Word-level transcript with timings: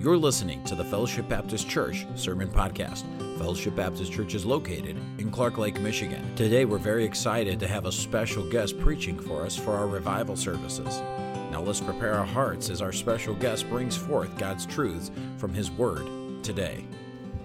You're 0.00 0.16
listening 0.16 0.64
to 0.64 0.74
the 0.74 0.82
Fellowship 0.82 1.28
Baptist 1.28 1.68
Church 1.68 2.06
Sermon 2.14 2.48
Podcast. 2.48 3.02
Fellowship 3.36 3.76
Baptist 3.76 4.10
Church 4.10 4.32
is 4.32 4.46
located 4.46 4.96
in 5.18 5.30
Clark 5.30 5.58
Lake, 5.58 5.78
Michigan. 5.78 6.34
Today, 6.36 6.64
we're 6.64 6.78
very 6.78 7.04
excited 7.04 7.60
to 7.60 7.68
have 7.68 7.84
a 7.84 7.92
special 7.92 8.48
guest 8.48 8.80
preaching 8.80 9.20
for 9.20 9.44
us 9.44 9.58
for 9.58 9.74
our 9.74 9.86
revival 9.86 10.36
services. 10.36 11.02
Now, 11.50 11.60
let's 11.60 11.82
prepare 11.82 12.14
our 12.14 12.24
hearts 12.24 12.70
as 12.70 12.80
our 12.80 12.92
special 12.92 13.34
guest 13.34 13.68
brings 13.68 13.94
forth 13.94 14.38
God's 14.38 14.64
truths 14.64 15.10
from 15.36 15.52
His 15.52 15.70
Word 15.70 16.08
today. 16.42 16.82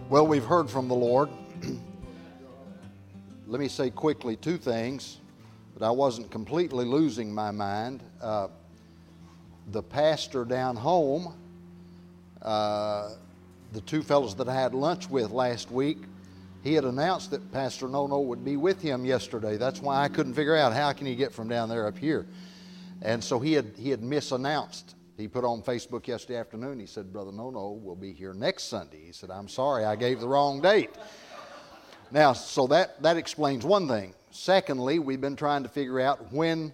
Well, 0.07 0.25
we've 0.25 0.45
heard 0.45 0.69
from 0.69 0.87
the 0.87 0.95
Lord. 0.95 1.27
Let 3.47 3.59
me 3.59 3.67
say 3.67 3.89
quickly 3.89 4.37
two 4.37 4.57
things, 4.57 5.17
but 5.77 5.85
I 5.85 5.91
wasn't 5.91 6.31
completely 6.31 6.85
losing 6.85 7.35
my 7.35 7.51
mind. 7.51 8.01
Uh, 8.21 8.47
the 9.71 9.83
pastor 9.83 10.45
down 10.45 10.77
home 10.77 11.33
uh, 12.45 13.09
the 13.73 13.81
two 13.81 14.03
fellows 14.03 14.35
that 14.35 14.47
I 14.47 14.53
had 14.53 14.73
lunch 14.73 15.09
with 15.09 15.31
last 15.31 15.71
week, 15.71 15.97
he 16.63 16.73
had 16.73 16.85
announced 16.85 17.31
that 17.31 17.51
Pastor 17.51 17.87
Nono 17.87 18.19
would 18.19 18.45
be 18.45 18.55
with 18.55 18.81
him 18.81 19.03
yesterday. 19.03 19.57
That's 19.57 19.81
why 19.81 20.03
I 20.03 20.07
couldn't 20.07 20.35
figure 20.35 20.55
out 20.55 20.71
how 20.71 20.93
can 20.93 21.07
he 21.07 21.15
get 21.15 21.33
from 21.33 21.49
down 21.49 21.69
there 21.69 21.87
up 21.87 21.97
here. 21.97 22.25
And 23.01 23.23
so 23.23 23.39
he 23.39 23.53
had 23.53 23.73
he 23.75 23.89
had 23.89 24.01
misannounced. 24.01 24.93
He 25.17 25.27
put 25.27 25.43
on 25.43 25.61
Facebook 25.61 26.07
yesterday 26.07 26.39
afternoon. 26.39 26.79
He 26.79 26.85
said, 26.85 27.11
"Brother 27.11 27.31
Nono 27.31 27.71
will 27.71 27.95
be 27.95 28.13
here 28.13 28.33
next 28.33 28.63
Sunday." 28.63 29.03
He 29.05 29.11
said, 29.11 29.31
"I'm 29.31 29.47
sorry, 29.47 29.83
I 29.83 29.95
gave 29.95 30.19
the 30.19 30.27
wrong 30.27 30.61
date." 30.61 30.91
Now, 32.11 32.33
so 32.33 32.67
that 32.67 33.01
that 33.01 33.17
explains 33.17 33.65
one 33.65 33.87
thing. 33.87 34.13
Secondly, 34.31 34.99
we've 34.99 35.21
been 35.21 35.35
trying 35.35 35.63
to 35.63 35.69
figure 35.69 35.99
out 35.99 36.31
when 36.31 36.73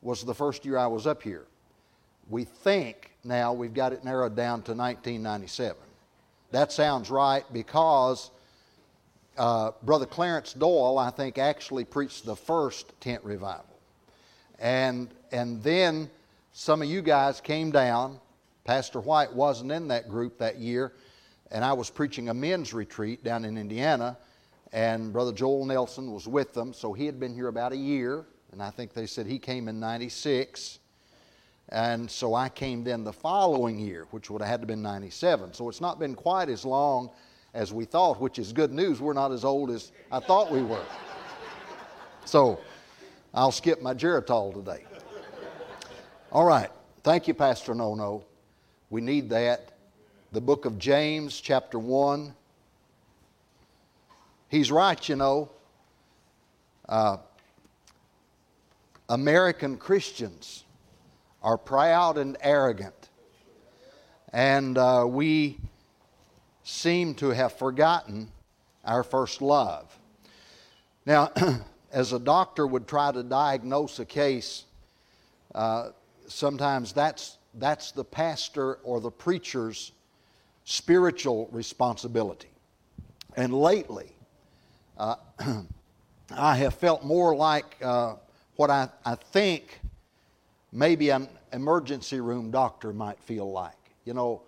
was 0.00 0.24
the 0.24 0.34
first 0.34 0.64
year 0.64 0.76
I 0.76 0.86
was 0.86 1.06
up 1.06 1.22
here. 1.22 1.46
We 2.28 2.44
think 2.44 3.10
now 3.24 3.52
we've 3.52 3.74
got 3.74 3.92
it 3.92 4.04
narrowed 4.04 4.36
down 4.36 4.62
to 4.62 4.72
1997. 4.72 5.76
That 6.50 6.72
sounds 6.72 7.10
right 7.10 7.44
because 7.52 8.30
uh, 9.38 9.72
Brother 9.82 10.06
Clarence 10.06 10.52
Doyle, 10.52 10.98
I 10.98 11.10
think, 11.10 11.38
actually 11.38 11.84
preached 11.84 12.24
the 12.24 12.36
first 12.36 12.92
tent 13.00 13.24
revival. 13.24 13.64
And, 14.58 15.08
and 15.32 15.62
then 15.62 16.10
some 16.52 16.82
of 16.82 16.88
you 16.88 17.02
guys 17.02 17.40
came 17.40 17.70
down. 17.70 18.20
Pastor 18.64 19.00
White 19.00 19.32
wasn't 19.32 19.72
in 19.72 19.88
that 19.88 20.08
group 20.08 20.38
that 20.38 20.58
year, 20.58 20.92
and 21.50 21.64
I 21.64 21.72
was 21.72 21.90
preaching 21.90 22.28
a 22.28 22.34
men's 22.34 22.72
retreat 22.72 23.24
down 23.24 23.44
in 23.44 23.58
Indiana, 23.58 24.16
and 24.72 25.12
Brother 25.12 25.32
Joel 25.32 25.64
Nelson 25.64 26.12
was 26.12 26.28
with 26.28 26.54
them, 26.54 26.72
so 26.72 26.92
he 26.92 27.06
had 27.06 27.18
been 27.18 27.34
here 27.34 27.48
about 27.48 27.72
a 27.72 27.76
year, 27.76 28.24
and 28.52 28.62
I 28.62 28.70
think 28.70 28.92
they 28.92 29.06
said 29.06 29.26
he 29.26 29.38
came 29.38 29.66
in 29.66 29.80
96. 29.80 30.78
And 31.68 32.10
so 32.10 32.34
I 32.34 32.48
came 32.48 32.84
then 32.84 33.04
the 33.04 33.12
following 33.12 33.78
year, 33.78 34.06
which 34.10 34.30
would 34.30 34.42
have 34.42 34.50
had 34.50 34.60
to 34.60 34.66
been 34.66 34.82
97. 34.82 35.54
So 35.54 35.68
it's 35.68 35.80
not 35.80 35.98
been 35.98 36.14
quite 36.14 36.48
as 36.48 36.64
long 36.64 37.10
as 37.54 37.72
we 37.72 37.84
thought, 37.84 38.20
which 38.20 38.38
is 38.38 38.52
good 38.52 38.72
news. 38.72 39.00
We're 39.00 39.12
not 39.12 39.32
as 39.32 39.44
old 39.44 39.70
as 39.70 39.92
I 40.10 40.20
thought 40.20 40.50
we 40.50 40.62
were. 40.62 40.84
So 42.24 42.60
I'll 43.34 43.52
skip 43.52 43.82
my 43.82 43.94
Geritol 43.94 44.54
today. 44.54 44.84
All 46.30 46.44
right. 46.44 46.70
Thank 47.02 47.26
you, 47.26 47.34
Pastor 47.34 47.74
No 47.74 47.94
No. 47.94 48.24
We 48.90 49.00
need 49.00 49.30
that. 49.30 49.72
The 50.32 50.40
book 50.40 50.64
of 50.64 50.78
James, 50.78 51.40
chapter 51.40 51.78
1. 51.78 52.34
He's 54.48 54.70
right, 54.70 55.08
you 55.08 55.16
know. 55.16 55.50
Uh, 56.88 57.16
American 59.08 59.76
Christians 59.76 60.64
are 61.42 61.58
proud 61.58 62.18
and 62.18 62.36
arrogant. 62.40 63.10
And 64.32 64.78
uh, 64.78 65.04
we 65.06 65.58
seem 66.64 67.14
to 67.16 67.30
have 67.30 67.58
forgotten 67.58 68.30
our 68.84 69.02
first 69.02 69.42
love. 69.42 69.98
Now, 71.04 71.30
as 71.92 72.12
a 72.12 72.18
doctor 72.18 72.66
would 72.66 72.86
try 72.86 73.12
to 73.12 73.22
diagnose 73.22 73.98
a 73.98 74.04
case, 74.04 74.64
uh, 75.54 75.90
sometimes 76.28 76.92
that's, 76.92 77.38
that's 77.54 77.92
the 77.92 78.04
pastor 78.04 78.74
or 78.84 79.00
the 79.00 79.10
preacher's 79.10 79.92
spiritual 80.64 81.48
responsibility. 81.52 82.48
And 83.36 83.52
lately, 83.52 84.12
uh, 84.96 85.16
I 86.30 86.56
have 86.56 86.74
felt 86.74 87.04
more 87.04 87.34
like 87.34 87.76
uh, 87.82 88.14
what 88.56 88.70
I, 88.70 88.88
I 89.04 89.16
think 89.16 89.80
maybe 90.72 91.10
an 91.10 91.28
emergency 91.52 92.20
room 92.20 92.50
doctor 92.50 92.92
might 92.92 93.20
feel 93.20 93.50
like. 93.50 93.76
You 94.04 94.14
know, 94.14 94.42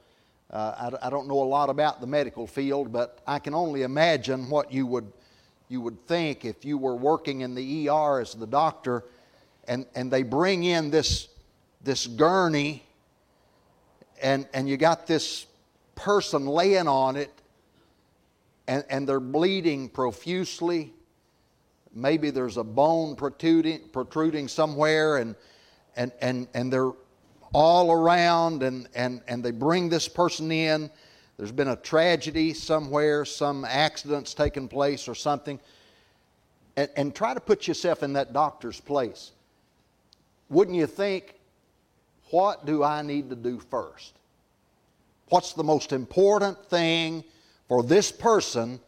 uh, 0.51 0.91
I, 1.03 1.07
I, 1.07 1.11
don't 1.11 1.29
know 1.29 1.43
a 1.43 1.45
lot 1.45 1.69
about 1.69 2.01
the 2.01 2.07
medical 2.07 2.47
field, 2.47 2.93
but 2.93 3.21
I 3.27 3.39
can 3.39 3.55
only 3.55 3.83
imagine 3.83 4.49
what 4.49 4.73
you 4.73 4.87
would, 4.87 5.13
you 5.69 5.81
would 5.81 6.07
think 6.07 6.45
if 6.45 6.65
you 6.65 6.79
were 6.79 6.97
working 6.97 7.43
in 7.43 7.55
the 7.55 7.89
ER 7.89 8.21
as 8.21 8.35
the 8.35 8.47
doctor 8.47 9.05
and, 9.69 9.87
and 9.95 10.11
they 10.11 10.23
bring 10.23 10.65
in 10.65 10.91
this, 10.91 11.29
this 11.83 12.07
gurney 12.07 12.85
and, 14.23 14.49
and 14.55 14.69
you 14.69 14.77
got 14.77 15.07
this 15.07 15.47
person 15.95 16.47
laying 16.47 16.89
on 16.89 17.17
it 17.17 17.31
and, 18.67 18.85
and 18.89 19.09
they're 19.09 19.21
bleeding 19.21 19.89
profusely. 19.89 20.93
Maybe 21.95 22.31
there's 22.31 22.57
a 22.57 22.65
bone 22.65 23.17
protruding, 23.17 23.89
protruding 23.93 24.49
somewhere 24.49 25.19
and 25.19 25.37
and, 25.97 26.13
and, 26.21 26.49
and 26.55 26.73
they're 26.73 26.93
all 27.53 27.93
around 27.93 28.63
and, 28.63 28.89
and, 28.95 29.23
and 29.29 29.43
they 29.43 29.51
bring 29.53 29.89
this 29.89 30.09
person 30.09 30.51
in. 30.51 30.91
There's 31.37 31.53
been 31.53 31.69
a 31.69 31.77
tragedy 31.77 32.53
somewhere, 32.53 33.25
some 33.25 33.65
accident's 33.65 34.35
taken 34.35 34.69
place 34.69 35.09
or 35.09 35.15
something. 35.15 35.59
And, 36.77 36.89
and 36.97 37.15
try 37.15 37.35
to 37.35 37.41
put 37.41 37.69
yourself 37.69 38.03
in 38.03 38.13
that 38.15 38.33
doctor's 38.33 38.81
place. 38.81 39.33
Wouldn't 40.49 40.77
you 40.77 40.87
think, 40.87 41.35
what 42.31 42.67
do 42.67 42.83
I 42.83 43.03
need 43.03 43.31
to 43.31 43.37
do 43.37 43.59
first? 43.59 44.15
What's 45.29 45.53
the 45.53 45.65
most 45.65 45.93
important 45.93 46.65
thing 46.67 47.25
for 47.69 47.83
this 47.83 48.13
person 48.13 48.81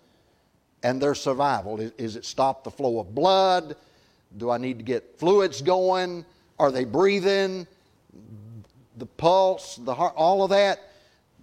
and 0.82 1.00
their 1.00 1.14
survival? 1.14 1.80
Is, 1.80 1.92
is 1.96 2.16
it 2.16 2.24
stop 2.24 2.64
the 2.64 2.70
flow 2.70 3.00
of 3.00 3.14
blood? 3.14 3.76
Do 4.36 4.50
I 4.50 4.58
need 4.58 4.78
to 4.78 4.84
get 4.84 5.18
fluids 5.18 5.62
going? 5.62 6.24
Are 6.58 6.70
they 6.70 6.84
breathing? 6.84 7.66
The 8.96 9.06
pulse, 9.06 9.76
the 9.76 9.94
heart, 9.94 10.14
all 10.16 10.42
of 10.42 10.50
that. 10.50 10.90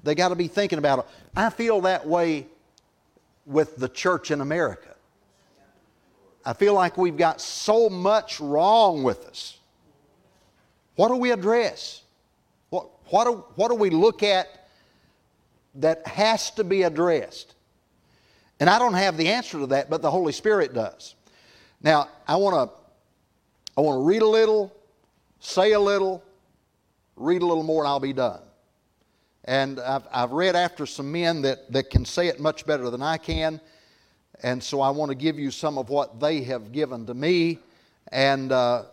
They 0.03 0.15
got 0.15 0.29
to 0.29 0.35
be 0.35 0.47
thinking 0.47 0.79
about 0.79 0.99
it. 0.99 1.05
I 1.35 1.49
feel 1.49 1.81
that 1.81 2.07
way 2.07 2.47
with 3.45 3.77
the 3.77 3.87
church 3.87 4.31
in 4.31 4.41
America. 4.41 4.95
I 6.45 6.53
feel 6.53 6.73
like 6.73 6.97
we've 6.97 7.15
got 7.15 7.39
so 7.39 7.89
much 7.89 8.39
wrong 8.39 9.03
with 9.03 9.25
us. 9.25 9.57
What 10.95 11.07
do 11.07 11.15
we 11.15 11.31
address? 11.31 12.01
What, 12.69 12.89
what, 13.05 13.25
do, 13.25 13.45
what 13.55 13.69
do 13.69 13.75
we 13.75 13.89
look 13.89 14.23
at 14.23 14.67
that 15.75 16.05
has 16.05 16.51
to 16.51 16.63
be 16.63 16.83
addressed? 16.83 17.55
And 18.59 18.69
I 18.69 18.77
don't 18.77 18.93
have 18.93 19.17
the 19.17 19.29
answer 19.29 19.59
to 19.59 19.67
that, 19.67 19.89
but 19.89 20.01
the 20.01 20.11
Holy 20.11 20.33
Spirit 20.33 20.73
does. 20.73 21.15
Now, 21.81 22.09
I 22.27 22.35
want 22.35 22.69
to 22.69 22.83
I 23.75 23.81
want 23.81 23.97
to 23.97 24.03
read 24.03 24.21
a 24.21 24.27
little 24.27 24.71
say 25.43 25.73
a 25.73 25.79
little, 25.79 26.23
read 27.15 27.41
a 27.41 27.45
little 27.45 27.63
more, 27.63 27.83
and 27.83 27.87
I'll 27.87 27.99
be 27.99 28.13
done. 28.13 28.41
And 29.45 29.79
I've, 29.79 30.07
I've 30.11 30.31
read 30.31 30.55
after 30.55 30.85
some 30.85 31.11
men 31.11 31.41
that, 31.41 31.71
that 31.71 31.89
can 31.89 32.05
say 32.05 32.27
it 32.27 32.39
much 32.39 32.65
better 32.65 32.89
than 32.89 33.01
I 33.01 33.17
can. 33.17 33.59
And 34.41 34.63
so 34.63 34.79
I 34.81 34.89
want 34.89 35.09
to 35.09 35.15
give 35.15 35.37
you 35.37 35.51
some 35.51 35.77
of 35.77 35.89
what 35.89 36.19
they 36.19 36.43
have 36.43 36.71
given 36.71 37.05
to 37.07 37.13
me 37.13 37.59
and 38.11 38.51
uh, 38.51 38.85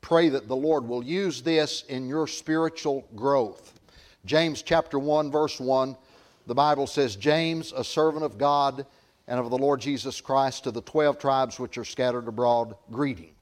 pray 0.00 0.30
that 0.30 0.48
the 0.48 0.56
Lord 0.56 0.88
will 0.88 1.04
use 1.04 1.42
this 1.42 1.84
in 1.88 2.08
your 2.08 2.26
spiritual 2.26 3.06
growth. 3.14 3.78
James 4.24 4.62
chapter 4.62 4.98
1, 4.98 5.30
verse 5.30 5.60
1, 5.60 5.96
the 6.46 6.54
Bible 6.54 6.86
says, 6.86 7.16
James, 7.16 7.72
a 7.72 7.84
servant 7.84 8.24
of 8.24 8.38
God 8.38 8.86
and 9.28 9.38
of 9.38 9.50
the 9.50 9.58
Lord 9.58 9.80
Jesus 9.80 10.20
Christ, 10.20 10.64
to 10.64 10.70
the 10.70 10.80
twelve 10.80 11.18
tribes 11.18 11.60
which 11.60 11.78
are 11.78 11.84
scattered 11.84 12.26
abroad, 12.26 12.74
greeting. 12.90 13.34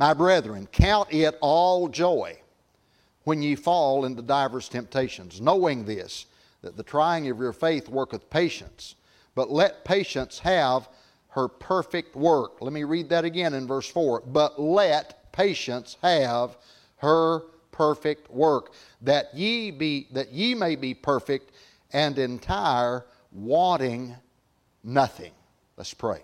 My 0.00 0.14
brethren, 0.14 0.66
count 0.72 1.12
it 1.12 1.36
all 1.42 1.86
joy 1.86 2.40
when 3.24 3.42
ye 3.42 3.54
fall 3.54 4.06
into 4.06 4.22
divers 4.22 4.66
temptations, 4.66 5.42
knowing 5.42 5.84
this, 5.84 6.24
that 6.62 6.74
the 6.74 6.82
trying 6.82 7.28
of 7.28 7.38
your 7.38 7.52
faith 7.52 7.86
worketh 7.86 8.30
patience. 8.30 8.94
But 9.34 9.50
let 9.50 9.84
patience 9.84 10.38
have 10.38 10.88
her 11.28 11.48
perfect 11.48 12.16
work. 12.16 12.62
Let 12.62 12.72
me 12.72 12.84
read 12.84 13.10
that 13.10 13.26
again 13.26 13.52
in 13.52 13.66
verse 13.66 13.90
4. 13.90 14.22
But 14.22 14.58
let 14.58 15.30
patience 15.32 15.98
have 16.00 16.56
her 16.96 17.42
perfect 17.70 18.30
work, 18.30 18.72
that 19.02 19.34
ye 19.34 19.70
be 19.70 20.08
that 20.12 20.32
ye 20.32 20.54
may 20.54 20.76
be 20.76 20.94
perfect 20.94 21.52
and 21.92 22.18
entire, 22.18 23.04
wanting 23.32 24.16
nothing. 24.82 25.32
Let's 25.76 25.92
pray. 25.92 26.22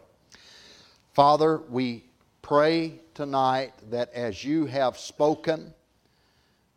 Father, 1.13 1.59
we 1.69 2.05
pray 2.47 3.01
tonight 3.13 3.73
that 3.91 4.13
as 4.15 4.45
you 4.45 4.67
have 4.67 4.97
spoken, 4.97 5.75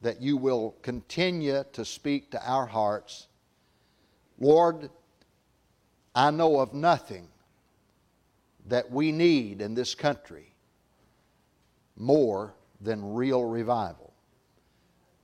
that 0.02 0.20
you 0.20 0.36
will 0.36 0.76
continue 0.82 1.64
to 1.72 1.86
speak 1.86 2.32
to 2.32 2.44
our 2.44 2.66
hearts. 2.66 3.28
Lord, 4.40 4.90
I 6.16 6.32
know 6.32 6.60
of 6.60 6.74
nothing 6.74 7.28
that 8.66 8.90
we 8.90 9.12
need 9.12 9.62
in 9.62 9.76
this 9.76 9.94
country 9.94 10.56
more 11.96 12.56
than 12.82 13.14
real 13.14 13.46
revival. 13.46 14.12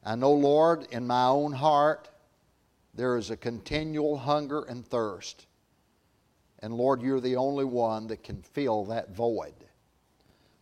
I 0.03 0.13
know, 0.13 0.33
Lord, 0.33 0.86
in 0.91 1.07
my 1.07 1.25
own 1.25 1.53
heart, 1.53 2.07
there 2.94 3.18
is 3.18 3.31
a 3.31 3.38
continual 3.38 4.15
hunger 4.15 4.62
and 4.62 4.86
thirst. 4.86 5.48
And 6.59 6.71
Lord, 6.71 7.01
you're 7.01 7.19
the 7.19 7.38
only 7.38 7.65
one 7.65 8.06
that 8.07 8.24
can 8.24 8.44
fill 8.44 8.86
that 8.86 9.09
void. 9.09 9.64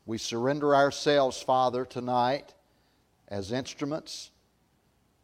We 0.06 0.18
surrender 0.18 0.76
ourselves, 0.76 1.42
Father, 1.42 1.86
tonight 1.86 2.54
as 3.28 3.52
instruments 3.52 4.32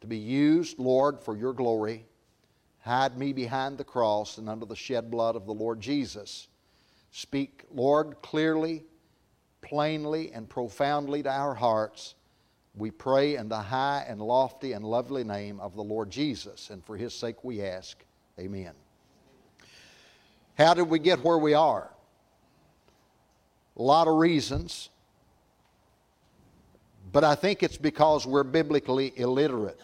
to 0.00 0.06
be 0.06 0.16
used, 0.16 0.78
Lord, 0.78 1.20
for 1.20 1.36
your 1.36 1.52
glory. 1.52 2.06
Hide 2.80 3.18
me 3.18 3.32
behind 3.32 3.76
the 3.76 3.84
cross 3.84 4.38
and 4.38 4.48
under 4.48 4.64
the 4.64 4.76
shed 4.76 5.10
blood 5.10 5.36
of 5.36 5.44
the 5.44 5.52
Lord 5.52 5.80
Jesus. 5.80 6.48
Speak, 7.10 7.64
Lord, 7.70 8.16
clearly, 8.22 8.84
plainly, 9.60 10.32
and 10.32 10.48
profoundly 10.48 11.22
to 11.22 11.30
our 11.30 11.54
hearts. 11.54 12.14
We 12.74 12.90
pray 12.90 13.36
in 13.36 13.48
the 13.48 13.60
high 13.60 14.06
and 14.08 14.20
lofty 14.20 14.72
and 14.72 14.84
lovely 14.84 15.24
name 15.24 15.60
of 15.60 15.74
the 15.74 15.82
Lord 15.82 16.08
Jesus, 16.10 16.70
and 16.70 16.82
for 16.84 16.96
his 16.96 17.12
sake 17.12 17.44
we 17.44 17.62
ask, 17.62 18.02
Amen. 18.38 18.72
How 20.56 20.72
did 20.72 20.88
we 20.88 20.98
get 20.98 21.22
where 21.22 21.38
we 21.38 21.52
are? 21.52 21.90
A 23.80 23.82
lot 23.82 24.08
of 24.08 24.16
reasons, 24.16 24.90
but 27.12 27.24
I 27.24 27.34
think 27.34 27.62
it's 27.62 27.78
because 27.78 28.26
we're 28.26 28.44
biblically 28.44 29.14
illiterate. 29.16 29.80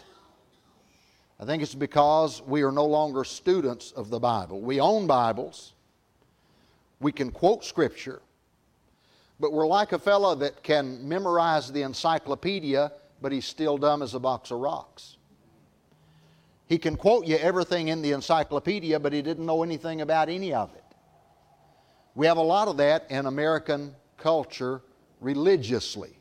I 1.41 1.47
think 1.47 1.63
it's 1.63 1.75
because 1.75 2.43
we 2.43 2.61
are 2.61 2.71
no 2.71 2.85
longer 2.85 3.25
students 3.25 3.93
of 3.93 4.11
the 4.11 4.21
Bible. 4.21 4.61
We 4.61 4.81
own 4.81 5.07
Bibles, 5.07 5.73
we 7.01 7.11
can 7.11 7.31
quote 7.31 7.65
Scripture, 7.65 8.21
but 9.41 9.55
we're 9.55 9.67
like 9.67 9.93
a 9.93 9.99
fellow 9.99 10.35
that 10.35 10.63
can 10.63 11.09
memorize 11.09 11.73
the 11.73 11.81
encyclopedia, 11.81 12.93
but 13.23 13.33
he's 13.33 13.47
still 13.47 13.79
dumb 13.79 14.03
as 14.03 14.13
a 14.13 14.21
box 14.21 14.51
of 14.51 14.59
rocks. 14.59 15.17
He 16.69 16.77
can 16.77 16.97
quote 16.97 17.27
you 17.27 17.37
everything 17.37 17.89
in 17.89 18.03
the 18.03 18.13
encyclopedia, 18.13 19.01
but 19.01 19.15
he 19.15 19.23
didn't 19.23 19.47
know 19.47 19.63
anything 19.63 20.03
about 20.03 20.29
any 20.29 20.53
of 20.53 20.71
it. 20.75 20.86
We 22.17 22.27
have 22.27 22.39
a 22.39 22.43
lot 22.43 22.67
of 22.67 22.79
that 22.79 23.11
in 23.11 23.27
American 23.27 23.95
culture 24.17 24.81
religiously. 25.21 26.17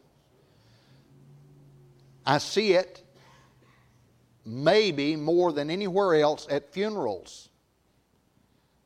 I 2.26 2.38
see 2.38 2.74
it 2.74 3.02
maybe 4.46 5.16
more 5.16 5.54
than 5.54 5.70
anywhere 5.70 6.16
else 6.16 6.48
at 6.50 6.74
funerals. 6.74 7.48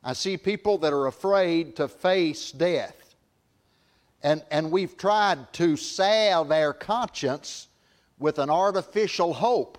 I 0.04 0.12
see 0.12 0.36
people 0.36 0.78
that 0.78 0.92
are 0.92 1.08
afraid 1.08 1.74
to 1.76 1.88
face 1.88 2.52
death. 2.52 3.16
And, 4.22 4.44
and 4.52 4.70
we've 4.70 4.96
tried 4.96 5.52
to 5.54 5.76
salve 5.76 6.52
our 6.52 6.72
conscience 6.72 7.66
with 8.20 8.38
an 8.38 8.50
artificial 8.50 9.34
hope. 9.34 9.78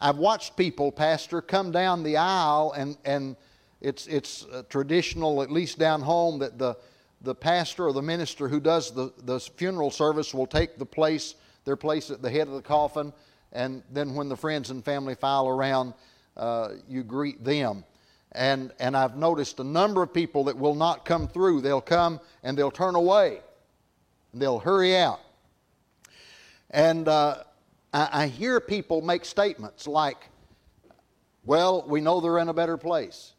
I've 0.00 0.18
watched 0.18 0.56
people, 0.56 0.92
Pastor, 0.92 1.42
come 1.42 1.72
down 1.72 2.04
the 2.04 2.16
aisle, 2.16 2.72
and, 2.76 2.96
and 3.04 3.36
it's, 3.80 4.06
it's 4.06 4.44
uh, 4.46 4.62
traditional, 4.68 5.42
at 5.42 5.50
least 5.50 5.78
down 5.78 6.02
home, 6.02 6.38
that 6.40 6.58
the, 6.58 6.76
the 7.22 7.34
pastor 7.34 7.86
or 7.86 7.92
the 7.92 8.02
minister 8.02 8.48
who 8.48 8.60
does 8.60 8.92
the, 8.92 9.12
the 9.24 9.40
funeral 9.40 9.90
service 9.90 10.34
will 10.34 10.46
take 10.46 10.78
the 10.78 10.86
place, 10.86 11.34
their 11.64 11.76
place 11.76 12.10
at 12.10 12.22
the 12.22 12.30
head 12.30 12.48
of 12.48 12.54
the 12.54 12.62
coffin, 12.62 13.12
and 13.52 13.82
then 13.90 14.14
when 14.14 14.28
the 14.28 14.36
friends 14.36 14.70
and 14.70 14.84
family 14.84 15.14
file 15.14 15.48
around, 15.48 15.94
uh, 16.36 16.70
you 16.88 17.02
greet 17.02 17.42
them. 17.44 17.84
And, 18.32 18.72
and 18.78 18.96
I've 18.96 19.16
noticed 19.16 19.58
a 19.58 19.64
number 19.64 20.02
of 20.02 20.14
people 20.14 20.44
that 20.44 20.56
will 20.56 20.76
not 20.76 21.04
come 21.04 21.26
through. 21.26 21.62
They'll 21.62 21.80
come 21.80 22.20
and 22.44 22.56
they'll 22.56 22.70
turn 22.70 22.94
away. 22.94 23.40
They'll 24.32 24.60
hurry 24.60 24.96
out. 24.96 25.20
And 26.70 27.08
uh, 27.08 27.42
I, 27.92 28.08
I 28.12 28.26
hear 28.28 28.60
people 28.60 29.02
make 29.02 29.24
statements 29.24 29.88
like, 29.88 30.28
well, 31.44 31.84
we 31.88 32.00
know 32.00 32.20
they're 32.20 32.38
in 32.38 32.48
a 32.48 32.54
better 32.54 32.76
place. 32.76 33.32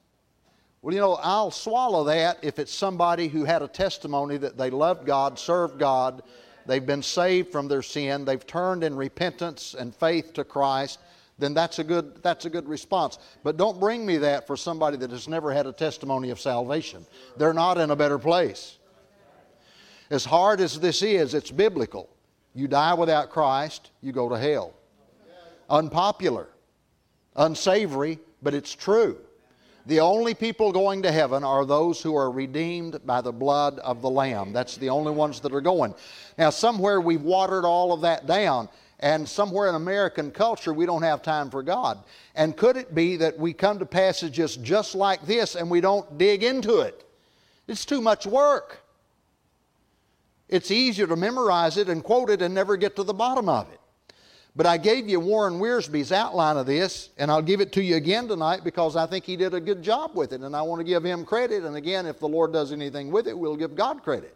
Well, 0.82 0.96
you 0.96 1.00
know, 1.00 1.14
I'll 1.22 1.52
swallow 1.52 2.06
that 2.06 2.40
if 2.42 2.58
it's 2.58 2.74
somebody 2.74 3.28
who 3.28 3.44
had 3.44 3.62
a 3.62 3.68
testimony 3.68 4.38
that 4.38 4.58
they 4.58 4.72
loved 4.72 5.06
God, 5.06 5.38
served 5.38 5.78
God, 5.78 6.24
they've 6.66 6.86
been 6.86 7.04
saved 7.04 7.52
from 7.52 7.68
their 7.68 7.84
sin, 7.84 8.26
they've 8.26 8.46
turned 8.46 8.84
in 8.84 8.96
repentance 8.96 9.76
and 9.78 9.94
faith 9.94 10.34
to 10.34 10.44
Christ, 10.44 10.98
then 11.38 11.54
that's 11.54 11.78
a 11.78 11.84
good, 11.84 12.24
that's 12.24 12.46
a 12.46 12.50
good 12.50 12.68
response. 12.68 13.20
But 13.44 13.58
don't 13.58 13.80
bring 13.80 14.06
me 14.06 14.18
that 14.18 14.48
for 14.48 14.58
somebody 14.58 14.98
that 14.98 15.12
has 15.12 15.28
never 15.28 15.54
had 15.54 15.68
a 15.68 15.72
testimony 15.72 16.32
of 16.32 16.40
salvation. 16.40 17.06
They're 17.38 17.54
not 17.54 17.78
in 17.78 17.92
a 17.92 17.96
better 17.96 18.18
place. 18.18 18.80
As 20.10 20.26
hard 20.26 20.62
as 20.62 20.80
this 20.80 21.04
is, 21.04 21.36
it's 21.36 21.52
biblical. 21.52 22.10
You 22.56 22.68
die 22.68 22.96
without 22.96 23.30
Christ, 23.30 23.92
you 24.02 24.12
go 24.12 24.30
to 24.30 24.38
hell. 24.38 24.74
Unpopular, 25.70 26.50
unsavory, 27.36 28.20
but 28.42 28.56
it's 28.56 28.74
true. 28.74 29.18
The 29.86 30.00
only 30.00 30.34
people 30.34 30.72
going 30.72 31.02
to 31.04 31.12
heaven 31.12 31.44
are 31.44 31.66
those 31.66 32.02
who 32.02 32.16
are 32.16 32.30
redeemed 32.30 33.00
by 33.06 33.22
the 33.22 33.32
blood 33.32 33.80
of 33.80 34.02
the 34.02 34.10
Lamb. 34.10 34.54
That's 34.54 34.78
the 34.78 34.90
only 34.90 35.12
ones 35.12 35.40
that 35.42 35.54
are 35.54 35.62
going. 35.62 35.96
Now, 36.38 36.52
somewhere 36.52 37.02
we've 37.02 37.24
watered 37.24 37.66
all 37.66 37.92
of 37.92 38.02
that 38.02 38.28
down, 38.28 38.70
and 39.00 39.28
somewhere 39.28 39.68
in 39.68 39.76
American 39.76 40.30
culture 40.30 40.74
we 40.74 40.86
don't 40.86 41.02
have 41.02 41.24
time 41.24 41.50
for 41.50 41.64
God. 41.64 42.04
And 42.36 42.56
could 42.56 42.78
it 42.78 42.94
be 42.94 43.18
that 43.18 43.38
we 43.38 43.54
come 43.54 43.80
to 43.80 43.86
passages 43.86 44.56
just 44.58 44.94
like 44.94 45.26
this 45.26 45.56
and 45.56 45.70
we 45.70 45.82
don't 45.82 46.18
dig 46.18 46.44
into 46.44 46.82
it? 46.82 47.04
It's 47.68 47.84
too 47.84 48.02
much 48.02 48.28
work. 48.28 48.80
It's 50.48 50.70
easier 50.70 51.08
to 51.08 51.16
memorize 51.16 51.78
it 51.78 51.90
and 51.90 52.04
quote 52.04 52.30
it 52.30 52.42
and 52.42 52.54
never 52.54 52.78
get 52.78 52.96
to 52.98 53.04
the 53.04 53.14
bottom 53.14 53.50
of 53.50 53.72
it. 53.72 53.81
But 54.56 54.66
I 54.66 54.78
gave 54.78 55.08
you 55.08 55.20
Warren 55.20 55.60
Wiersbe's 55.60 56.12
outline 56.12 56.58
of 56.58 56.66
this, 56.66 57.10
and 57.18 57.32
I'll 57.32 57.42
give 57.42 57.62
it 57.62 57.72
to 57.74 57.84
you 57.84 57.96
again 57.96 58.28
tonight 58.28 58.66
because 58.66 58.98
I 58.98 59.06
think 59.06 59.24
he 59.24 59.38
did 59.38 59.54
a 59.54 59.62
good 59.62 59.82
job 59.82 60.12
with 60.14 60.34
it, 60.34 60.42
and 60.42 60.56
I 60.56 60.62
want 60.62 60.82
to 60.82 60.84
give 60.84 61.06
him 61.06 61.24
credit. 61.24 61.64
And 61.64 61.78
again, 61.78 62.06
if 62.06 62.20
the 62.20 62.28
Lord 62.28 62.52
does 62.52 62.74
anything 62.74 63.12
with 63.12 63.28
it, 63.28 63.38
we'll 63.38 63.56
give 63.56 63.76
God 63.76 64.04
credit. 64.04 64.36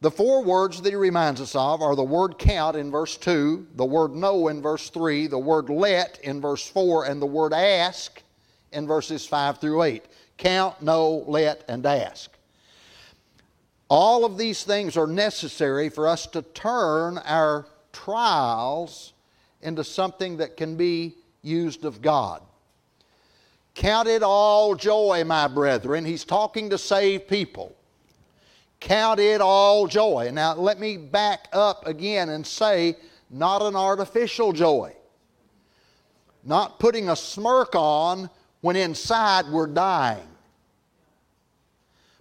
The 0.00 0.10
four 0.10 0.44
words 0.44 0.80
that 0.82 0.90
he 0.90 0.96
reminds 0.96 1.40
us 1.40 1.56
of 1.56 1.82
are 1.82 1.96
the 1.96 2.04
word 2.04 2.38
count 2.38 2.76
in 2.76 2.90
verse 2.90 3.16
2, 3.16 3.66
the 3.74 3.84
word 3.84 4.14
know 4.14 4.48
in 4.48 4.62
verse 4.62 4.90
3, 4.90 5.26
the 5.26 5.38
word 5.38 5.68
let 5.68 6.20
in 6.22 6.40
verse 6.40 6.68
4, 6.68 7.06
and 7.06 7.20
the 7.20 7.26
word 7.26 7.52
ask 7.52 8.22
in 8.72 8.86
verses 8.86 9.26
5 9.26 9.58
through 9.58 9.82
8. 9.82 10.04
Count, 10.36 10.82
know, 10.82 11.24
let, 11.26 11.64
and 11.66 11.84
ask. 11.84 12.30
All 13.88 14.24
of 14.24 14.36
these 14.36 14.64
things 14.64 14.96
are 14.96 15.06
necessary 15.06 15.88
for 15.88 16.06
us 16.06 16.26
to 16.28 16.42
turn 16.42 17.18
our 17.18 17.66
trials 18.04 19.12
into 19.62 19.82
something 19.82 20.36
that 20.36 20.56
can 20.56 20.76
be 20.76 21.16
used 21.42 21.84
of 21.84 22.02
God. 22.02 22.42
Count 23.74 24.08
it 24.08 24.22
all 24.22 24.74
joy, 24.74 25.24
my 25.26 25.48
brethren. 25.48 26.04
He's 26.04 26.24
talking 26.24 26.70
to 26.70 26.78
saved 26.78 27.28
people. 27.28 27.74
Count 28.80 29.20
it 29.20 29.40
all 29.40 29.86
joy. 29.86 30.30
Now, 30.32 30.54
let 30.54 30.78
me 30.78 30.96
back 30.96 31.48
up 31.52 31.86
again 31.86 32.28
and 32.28 32.46
say, 32.46 32.96
not 33.30 33.62
an 33.62 33.76
artificial 33.76 34.52
joy. 34.52 34.94
Not 36.44 36.78
putting 36.78 37.08
a 37.08 37.16
smirk 37.16 37.74
on 37.74 38.30
when 38.60 38.76
inside 38.76 39.46
we're 39.50 39.66
dying. 39.66 40.28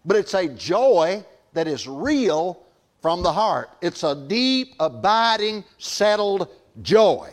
But 0.04 0.18
it's 0.18 0.34
a 0.34 0.48
joy 0.48 1.24
that 1.54 1.68
is 1.68 1.88
real 1.88 2.65
from 3.06 3.22
the 3.22 3.32
heart. 3.32 3.70
It's 3.84 4.02
a 4.02 4.16
deep, 4.16 4.74
abiding, 4.80 5.64
settled 5.78 6.48
joy. 6.82 7.32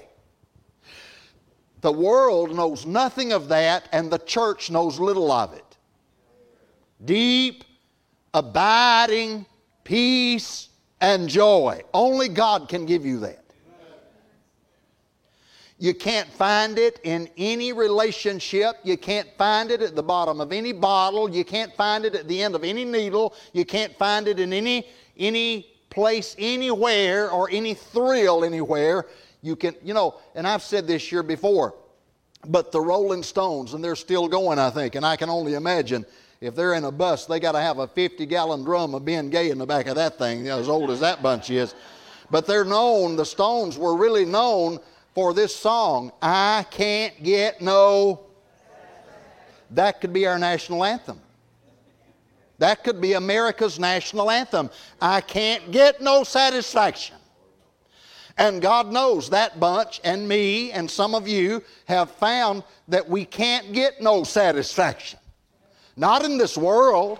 The 1.80 1.90
world 1.90 2.54
knows 2.54 2.84
nothing 2.84 3.32
of 3.32 3.48
that, 3.48 3.88
and 3.90 4.10
the 4.10 4.18
church 4.18 4.70
knows 4.70 5.00
little 5.00 5.32
of 5.32 5.54
it. 5.54 5.78
Deep, 7.02 7.64
abiding 8.34 9.46
peace 9.82 10.68
and 11.00 11.26
joy. 11.26 11.80
Only 11.94 12.28
God 12.28 12.68
can 12.68 12.84
give 12.84 13.06
you 13.06 13.20
that. 13.20 13.42
You 15.78 15.94
can't 15.94 16.28
find 16.28 16.78
it 16.78 17.00
in 17.02 17.30
any 17.38 17.72
relationship. 17.72 18.76
You 18.84 18.98
can't 18.98 19.28
find 19.38 19.70
it 19.70 19.80
at 19.80 19.96
the 19.96 20.02
bottom 20.02 20.40
of 20.40 20.52
any 20.52 20.72
bottle. 20.72 21.28
You 21.28 21.46
can't 21.46 21.74
find 21.74 22.04
it 22.04 22.14
at 22.14 22.28
the 22.28 22.42
end 22.42 22.54
of 22.54 22.62
any 22.62 22.84
needle. 22.84 23.34
You 23.54 23.64
can't 23.64 23.96
find 23.96 24.28
it 24.28 24.38
in 24.38 24.52
any 24.52 24.86
any 25.16 25.66
place 25.90 26.34
anywhere 26.38 27.30
or 27.30 27.48
any 27.50 27.74
thrill 27.74 28.44
anywhere. 28.44 29.06
You 29.42 29.56
can, 29.56 29.74
you 29.82 29.94
know, 29.94 30.16
and 30.34 30.46
I've 30.46 30.62
said 30.62 30.86
this 30.86 31.12
year 31.12 31.22
before, 31.22 31.74
but 32.46 32.72
the 32.72 32.80
Rolling 32.80 33.22
Stones, 33.22 33.74
and 33.74 33.84
they're 33.84 33.96
still 33.96 34.28
going, 34.28 34.58
I 34.58 34.70
think, 34.70 34.94
and 34.94 35.04
I 35.04 35.16
can 35.16 35.28
only 35.28 35.54
imagine 35.54 36.06
if 36.40 36.56
they're 36.56 36.74
in 36.74 36.84
a 36.84 36.90
bus, 36.90 37.26
they 37.26 37.38
got 37.38 37.52
to 37.52 37.60
have 37.60 37.78
a 37.78 37.86
50 37.86 38.26
gallon 38.26 38.64
drum 38.64 38.94
of 38.94 39.04
Ben 39.04 39.30
Gay 39.30 39.50
in 39.50 39.58
the 39.58 39.66
back 39.66 39.86
of 39.86 39.94
that 39.94 40.18
thing, 40.18 40.48
as 40.48 40.68
old 40.68 40.90
as 40.90 40.98
that 41.00 41.22
bunch 41.22 41.50
is. 41.50 41.74
But 42.30 42.46
they're 42.46 42.64
known, 42.64 43.14
the 43.14 43.24
Stones 43.24 43.78
were 43.78 43.96
really 43.96 44.24
known 44.24 44.80
for 45.14 45.34
this 45.34 45.54
song, 45.54 46.10
I 46.20 46.66
Can't 46.70 47.22
Get 47.22 47.60
No. 47.60 48.22
That 49.70 50.00
could 50.00 50.12
be 50.12 50.26
our 50.26 50.38
national 50.38 50.84
anthem. 50.84 51.20
That 52.62 52.84
could 52.84 53.00
be 53.00 53.14
America's 53.14 53.80
national 53.80 54.30
anthem. 54.30 54.70
I 55.00 55.20
can't 55.20 55.72
get 55.72 56.00
no 56.00 56.22
satisfaction. 56.22 57.16
And 58.38 58.62
God 58.62 58.92
knows 58.92 59.30
that 59.30 59.58
bunch 59.58 60.00
and 60.04 60.28
me 60.28 60.70
and 60.70 60.88
some 60.88 61.16
of 61.16 61.26
you 61.26 61.64
have 61.86 62.12
found 62.12 62.62
that 62.86 63.08
we 63.08 63.24
can't 63.24 63.72
get 63.72 64.00
no 64.00 64.22
satisfaction. 64.22 65.18
Not 65.96 66.24
in 66.24 66.38
this 66.38 66.56
world. 66.56 67.18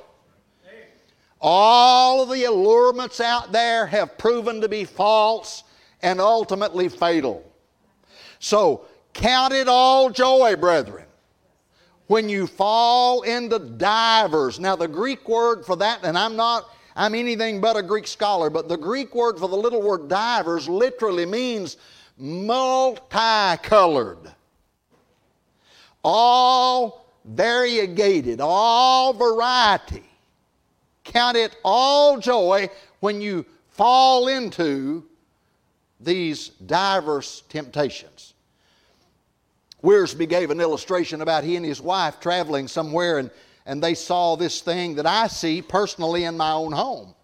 All 1.41 2.23
of 2.23 2.31
the 2.31 2.45
allurements 2.45 3.21
out 3.21 3.51
there 3.51 3.85
have 3.87 4.17
proven 4.17 4.61
to 4.61 4.69
be 4.69 4.85
false 4.85 5.65
and 6.03 6.21
ultimately 6.21 6.89
fatal. 6.89 7.45
So, 8.39 8.85
count 9.13 9.53
it 9.53 9.67
all 9.67 10.09
joy, 10.09 10.55
brethren, 10.55 11.07
when 12.13 12.29
you 12.29 12.47
fall 12.47 13.23
into 13.23 13.59
divers. 13.59 14.61
Now, 14.61 14.77
the 14.77 14.87
Greek 14.87 15.27
word 15.27 15.65
for 15.65 15.77
that, 15.77 16.05
and 16.05 16.19
I'm 16.19 16.37
not, 16.37 16.69
I'm 16.95 17.15
anything 17.15 17.59
but 17.59 17.75
a 17.75 17.83
Greek 17.83 18.07
scholar, 18.07 18.51
but 18.51 18.69
the 18.69 18.77
Greek 18.77 19.15
word 19.15 19.39
for 19.39 19.49
the 19.49 19.57
little 19.57 19.81
word 19.81 20.09
divers 20.09 20.69
literally 20.69 21.25
means 21.25 21.79
multicolored. 22.19 24.31
All 26.05 27.07
variegated, 27.25 28.43
all 28.43 29.15
variety. 29.15 30.05
Count 31.05 31.39
it 31.39 31.57
all 31.65 32.19
joy 32.19 32.69
when 33.01 33.23
you 33.23 33.47
fall 33.71 34.29
into 34.29 35.03
these 35.99 36.51
diverse 36.67 37.43
temptations. 37.49 38.32
Wiersbe 39.83 40.29
gave 40.29 40.51
an 40.51 40.61
illustration 40.61 41.23
about 41.23 41.45
he 41.45 41.57
and 41.57 41.67
his 41.67 41.81
wife 41.81 42.21
traveling 42.21 42.69
somewhere 42.69 43.19
and, 43.19 43.31
and 43.67 43.83
they 43.83 43.95
saw 43.95 44.37
this 44.37 44.61
thing 44.61 44.95
that 44.97 45.07
I 45.07 45.27
see 45.27 45.63
personally 45.63 46.25
in 46.25 46.37
my 46.37 46.53
own 46.53 46.73
home. 46.73 47.15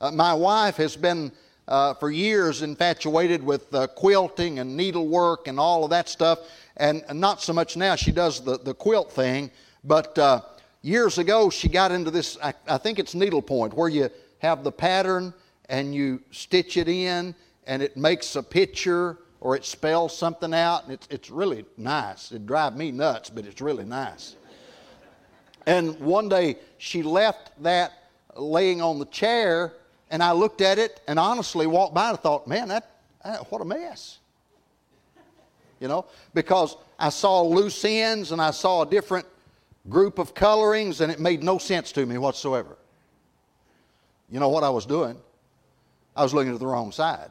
Uh, 0.00 0.10
my 0.10 0.34
wife 0.34 0.76
has 0.76 0.96
been 0.96 1.32
uh, 1.68 1.94
for 1.94 2.10
years 2.10 2.62
infatuated 2.62 3.42
with 3.42 3.72
uh, 3.74 3.86
quilting 3.88 4.60
and 4.60 4.76
needlework 4.76 5.48
and 5.48 5.58
all 5.58 5.84
of 5.84 5.90
that 5.90 6.08
stuff, 6.08 6.38
and 6.76 7.02
not 7.12 7.42
so 7.42 7.52
much 7.52 7.76
now. 7.76 7.96
She 7.96 8.12
does 8.12 8.44
the, 8.44 8.58
the 8.58 8.74
quilt 8.74 9.10
thing, 9.10 9.50
but 9.82 10.16
uh, 10.18 10.42
years 10.82 11.18
ago 11.18 11.50
she 11.50 11.68
got 11.68 11.90
into 11.90 12.10
this, 12.10 12.38
I, 12.42 12.54
I 12.68 12.78
think 12.78 12.98
it's 12.98 13.14
needlepoint, 13.14 13.74
where 13.74 13.88
you 13.88 14.10
have 14.38 14.62
the 14.62 14.72
pattern 14.72 15.34
and 15.68 15.94
you 15.94 16.22
stitch 16.30 16.76
it 16.76 16.88
in 16.88 17.34
and 17.66 17.82
it 17.82 17.96
makes 17.96 18.36
a 18.36 18.42
picture 18.42 19.18
or 19.40 19.56
it 19.56 19.64
spells 19.64 20.16
something 20.16 20.54
out, 20.54 20.84
and 20.84 20.92
it's, 20.92 21.06
it's 21.10 21.30
really 21.30 21.64
nice. 21.76 22.32
It 22.32 22.46
drives 22.46 22.76
me 22.76 22.90
nuts, 22.90 23.30
but 23.30 23.44
it's 23.44 23.60
really 23.60 23.84
nice. 23.84 24.36
And 25.66 25.98
one 26.00 26.28
day 26.28 26.56
she 26.78 27.02
left 27.02 27.50
that 27.62 27.92
laying 28.36 28.80
on 28.80 28.98
the 28.98 29.06
chair, 29.06 29.72
and 30.10 30.22
I 30.22 30.32
looked 30.32 30.60
at 30.60 30.78
it 30.78 31.00
and 31.08 31.18
honestly 31.18 31.66
walked 31.66 31.94
by 31.94 32.10
and 32.10 32.20
thought, 32.20 32.46
man, 32.46 32.68
that, 32.68 32.90
that 33.24 33.50
what 33.50 33.60
a 33.60 33.64
mess. 33.64 34.18
You 35.80 35.88
know, 35.88 36.06
because 36.32 36.76
I 36.98 37.10
saw 37.10 37.42
loose 37.42 37.84
ends 37.84 38.32
and 38.32 38.40
I 38.40 38.50
saw 38.50 38.82
a 38.82 38.86
different 38.86 39.26
group 39.90 40.18
of 40.18 40.34
colorings, 40.34 41.00
and 41.02 41.12
it 41.12 41.20
made 41.20 41.42
no 41.42 41.58
sense 41.58 41.92
to 41.92 42.06
me 42.06 42.16
whatsoever. 42.16 42.76
You 44.30 44.40
know 44.40 44.48
what 44.48 44.64
I 44.64 44.70
was 44.70 44.86
doing? 44.86 45.16
I 46.16 46.22
was 46.22 46.32
looking 46.32 46.54
at 46.54 46.58
the 46.58 46.66
wrong 46.66 46.90
side 46.90 47.30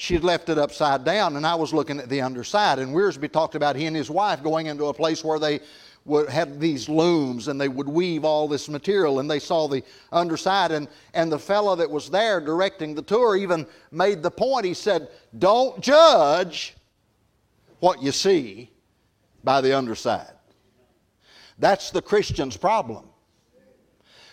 she'd 0.00 0.24
left 0.24 0.48
it 0.48 0.56
upside 0.56 1.04
down, 1.04 1.36
and 1.36 1.46
I 1.46 1.54
was 1.54 1.74
looking 1.74 2.00
at 2.00 2.08
the 2.08 2.22
underside. 2.22 2.78
And 2.78 2.94
Wiersbe 2.94 3.30
talked 3.30 3.54
about 3.54 3.76
he 3.76 3.84
and 3.84 3.94
his 3.94 4.08
wife 4.08 4.42
going 4.42 4.66
into 4.66 4.86
a 4.86 4.94
place 4.94 5.22
where 5.22 5.38
they 5.38 5.60
would 6.06 6.30
have 6.30 6.58
these 6.58 6.88
looms 6.88 7.48
and 7.48 7.60
they 7.60 7.68
would 7.68 7.86
weave 7.86 8.24
all 8.24 8.48
this 8.48 8.70
material, 8.70 9.20
and 9.20 9.30
they 9.30 9.38
saw 9.38 9.68
the 9.68 9.82
underside. 10.10 10.72
And, 10.72 10.88
and 11.12 11.30
the 11.30 11.38
fellow 11.38 11.76
that 11.76 11.90
was 11.90 12.08
there 12.08 12.40
directing 12.40 12.94
the 12.94 13.02
tour 13.02 13.36
even 13.36 13.66
made 13.90 14.22
the 14.22 14.30
point. 14.30 14.64
He 14.64 14.72
said, 14.72 15.08
Don't 15.38 15.82
judge 15.82 16.74
what 17.80 18.02
you 18.02 18.10
see 18.10 18.70
by 19.44 19.60
the 19.60 19.76
underside. 19.76 20.32
That's 21.58 21.90
the 21.90 22.00
Christian's 22.00 22.56
problem. 22.56 23.04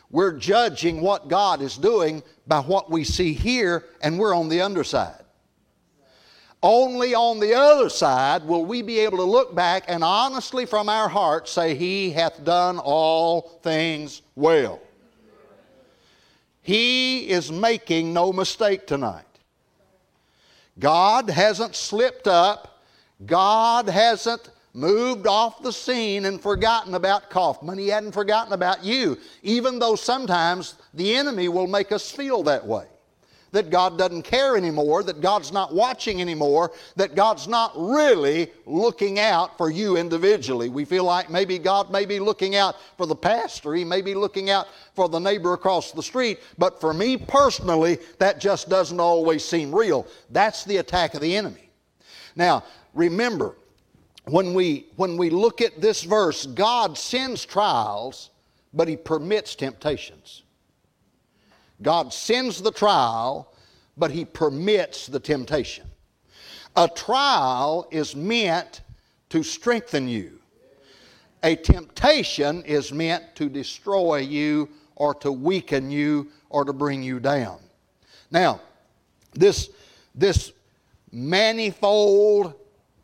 We're 0.10 0.38
judging 0.38 1.02
what 1.02 1.28
God 1.28 1.62
is 1.62 1.78
doing 1.78 2.24
by 2.48 2.62
what 2.62 2.90
we 2.90 3.04
see 3.04 3.34
here, 3.34 3.84
and 4.02 4.18
we're 4.18 4.34
on 4.34 4.48
the 4.48 4.62
underside. 4.62 5.26
Only 6.64 7.14
on 7.14 7.40
the 7.40 7.54
other 7.54 7.90
side 7.90 8.44
will 8.44 8.66
we 8.66 8.82
be 8.82 9.00
able 9.00 9.18
to 9.18 9.24
look 9.24 9.54
back 9.54 9.84
and 9.88 10.04
honestly 10.04 10.66
from 10.66 10.90
our 10.90 11.08
hearts 11.08 11.52
say, 11.52 11.76
He 11.76 12.12
hath 12.12 12.44
done 12.44 12.80
all 12.80 13.60
things 13.62 14.24
well. 14.36 14.82
He 16.64 17.30
is 17.30 17.52
making 17.52 18.12
no 18.12 18.34
mistake 18.34 18.88
tonight. 18.88 19.24
God 20.80 21.30
hasn't 21.30 21.76
slipped 21.76 22.28
up. 22.28 22.84
God 23.26 23.88
hasn't 23.88 24.50
moved 24.74 25.28
off 25.28 25.62
the 25.62 25.72
scene 25.72 26.26
and 26.26 26.42
forgotten 26.42 26.96
about 26.96 27.30
Kaufman. 27.30 27.78
He 27.78 27.88
hadn't 27.88 28.12
forgotten 28.12 28.54
about 28.54 28.84
you, 28.84 29.18
even 29.44 29.80
though 29.80 29.96
sometimes 29.96 30.76
the 30.94 31.16
enemy 31.16 31.50
will 31.50 31.68
make 31.68 31.92
us 31.92 32.12
feel 32.12 32.44
that 32.44 32.66
way 32.66 32.86
that 33.52 33.70
God 33.70 33.98
doesn't 33.98 34.24
care 34.24 34.58
anymore, 34.58 35.04
that 35.04 35.22
God's 35.22 35.52
not 35.52 35.74
watching 35.74 36.22
anymore, 36.22 36.72
that 36.96 37.16
God's 37.16 37.48
not 37.48 37.72
really 37.76 38.52
looking 38.66 39.20
out 39.20 39.58
for 39.58 39.70
you 39.70 39.98
individually. 39.98 40.70
We 40.70 40.86
feel 40.86 41.04
like 41.04 41.30
maybe 41.30 41.58
God 41.58 41.92
may 41.92 42.06
be 42.06 42.20
looking 42.20 42.56
out 42.56 42.76
for 42.98 43.06
the 43.06 43.16
pastor, 43.16 43.74
He 43.74 43.84
may 43.84 44.02
be 44.02 44.16
looking 44.16 44.50
out 44.50 44.68
for 44.94 45.08
the 45.10 45.20
neighbor 45.20 45.54
across 45.54 45.92
the 45.92 46.04
street, 46.04 46.40
but 46.58 46.80
for 46.82 46.94
me 46.94 47.18
personally, 47.18 48.00
that 48.20 48.40
just 48.40 48.70
doesn't 48.70 49.00
always 49.00 49.44
seem 49.44 49.74
real. 49.74 50.08
That's 50.30 50.64
the 50.64 50.78
attack 50.78 51.14
of 51.14 51.22
the 51.22 51.36
enemy. 51.36 51.70
Now, 52.36 52.64
remember, 52.94 53.56
when 54.26 54.54
we, 54.54 54.88
when 54.98 55.18
we 55.18 55.30
look 55.30 55.62
at 55.62 55.80
this 55.80 56.04
verse, 56.04 56.46
God 56.46 56.98
sends 56.98 57.46
trials, 57.46 58.30
but 58.74 58.88
He 58.88 58.98
permits 58.98 59.56
temptations. 59.56 60.44
God 61.82 62.14
sends 62.14 62.62
the 62.62 62.72
trial, 62.72 63.54
but 63.98 64.12
He 64.12 64.26
permits 64.26 65.08
the 65.08 65.20
temptation. 65.20 65.86
A 66.76 66.88
trial 66.88 67.88
is 67.92 68.16
meant 68.16 68.82
to 69.30 69.44
strengthen 69.44 70.08
you. 70.08 70.40
A 71.44 71.56
temptation 71.56 72.64
is 72.64 72.92
meant 72.92 73.36
to 73.36 73.50
destroy 73.50 74.18
you 74.18 74.70
or 74.96 75.14
to 75.16 75.32
weaken 75.32 75.92
you 75.92 76.28
or 76.50 76.66
to 76.66 76.74
bring 76.74 77.04
you 77.04 77.20
down. 77.20 77.60
Now, 78.32 78.62
this, 79.34 79.70
this 80.16 80.52
manifold, 81.12 82.54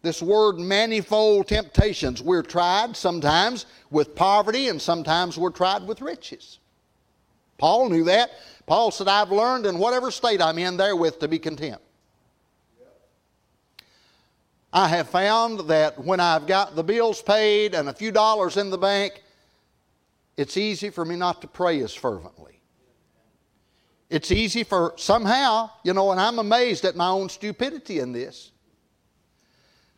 this 0.02 0.22
word 0.22 0.58
manifold 0.58 1.48
temptations, 1.48 2.22
we're 2.22 2.44
tried 2.44 2.98
sometimes 2.98 3.66
with 3.92 4.16
poverty 4.16 4.70
and 4.70 4.82
sometimes 4.82 5.38
we're 5.38 5.52
tried 5.52 5.88
with 5.88 6.02
riches. 6.02 6.60
Paul 7.58 7.90
knew 7.90 8.04
that. 8.06 8.32
Paul 8.66 8.92
said, 8.92 9.08
I've 9.08 9.32
learned 9.32 9.66
in 9.66 9.78
whatever 9.78 10.10
state 10.12 10.42
I'm 10.42 10.58
in 10.58 10.78
therewith 10.78 11.20
to 11.20 11.28
be 11.28 11.40
content. 11.40 11.82
I 14.72 14.88
have 14.88 15.10
found 15.10 15.60
that 15.70 16.04
when 16.04 16.20
I've 16.20 16.48
got 16.48 16.76
the 16.76 16.84
bills 16.84 17.22
paid 17.22 17.76
and 17.76 17.90
a 17.90 17.94
few 17.94 18.12
dollars 18.12 18.58
in 18.58 18.72
the 18.72 18.78
bank, 18.78 19.22
it's 20.36 20.58
easy 20.58 20.90
for 20.90 21.06
me 21.06 21.16
not 21.16 21.42
to 21.42 21.48
pray 21.48 21.80
as 21.82 21.94
fervently. 21.94 22.60
It's 24.10 24.32
easy 24.32 24.64
for 24.64 24.94
somehow, 24.96 25.70
you 25.84 25.94
know, 25.94 26.12
and 26.12 26.20
I'm 26.20 26.40
amazed 26.40 26.86
at 26.86 26.96
my 26.96 27.08
own 27.08 27.30
stupidity 27.30 28.00
in 28.00 28.12
this. 28.14 28.52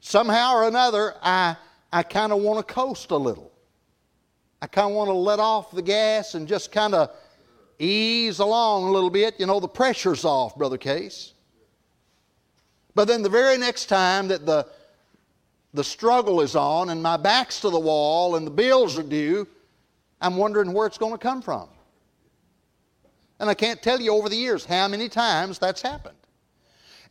Somehow 0.01 0.55
or 0.55 0.67
another, 0.67 1.15
I, 1.21 1.55
I 1.91 2.03
kind 2.03 2.31
of 2.31 2.39
want 2.39 2.65
to 2.65 2.73
coast 2.73 3.11
a 3.11 3.17
little. 3.17 3.51
I 4.61 4.67
kind 4.67 4.89
of 4.89 4.95
want 4.95 5.09
to 5.09 5.13
let 5.13 5.39
off 5.39 5.71
the 5.71 5.81
gas 5.81 6.35
and 6.35 6.47
just 6.47 6.71
kind 6.71 6.93
of 6.93 7.15
ease 7.79 8.39
along 8.39 8.83
a 8.83 8.91
little 8.91 9.09
bit. 9.09 9.39
You 9.39 9.45
know, 9.45 9.59
the 9.59 9.67
pressure's 9.67 10.25
off, 10.25 10.55
Brother 10.55 10.77
Case. 10.77 11.33
But 12.93 13.07
then 13.07 13.21
the 13.21 13.29
very 13.29 13.57
next 13.57 13.87
time 13.87 14.29
that 14.29 14.45
the, 14.45 14.67
the 15.73 15.83
struggle 15.83 16.41
is 16.41 16.55
on 16.55 16.89
and 16.89 17.03
my 17.03 17.17
back's 17.17 17.59
to 17.61 17.69
the 17.69 17.79
wall 17.79 18.35
and 18.35 18.47
the 18.47 18.51
bills 18.51 18.97
are 18.97 19.03
due, 19.03 19.47
I'm 20.21 20.37
wondering 20.37 20.71
where 20.71 20.87
it's 20.87 20.97
going 20.97 21.11
to 21.11 21.17
come 21.17 21.41
from. 21.41 21.67
And 23.39 23.49
I 23.49 23.53
can't 23.53 23.81
tell 23.81 23.99
you 23.99 24.13
over 24.13 24.29
the 24.29 24.37
years 24.37 24.63
how 24.63 24.87
many 24.87 25.09
times 25.09 25.59
that's 25.59 25.81
happened. 25.81 26.15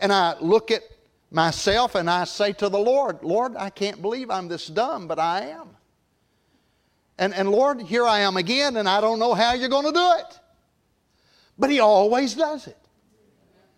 And 0.01 0.11
I 0.11 0.39
look 0.41 0.71
at 0.71 0.83
myself 1.31 1.95
and 1.95 2.09
I 2.09 2.25
say 2.25 2.53
to 2.55 2.69
the 2.71 2.79
Lord, 2.79 3.23
Lord, 3.23 3.55
I 3.57 3.69
can't 3.69 4.01
believe 4.01 4.31
I'm 4.31 4.49
this 4.49 4.67
dumb, 4.69 5.07
but 5.07 5.19
I 5.19 5.51
am. 5.51 5.69
And, 7.19 7.35
and 7.35 7.51
Lord, 7.51 7.83
here 7.83 8.07
I 8.07 8.21
am 8.21 8.37
again, 8.37 8.77
and 8.77 8.89
I 8.89 9.01
don't 9.01 9.19
know 9.19 9.35
how 9.35 9.53
you're 9.53 9.69
going 9.69 9.87
to 9.87 9.93
do 9.93 10.13
it. 10.19 10.41
But 11.59 11.71
he 11.71 11.81
always 11.81 12.35
does 12.35 12.67
it. 12.67 12.79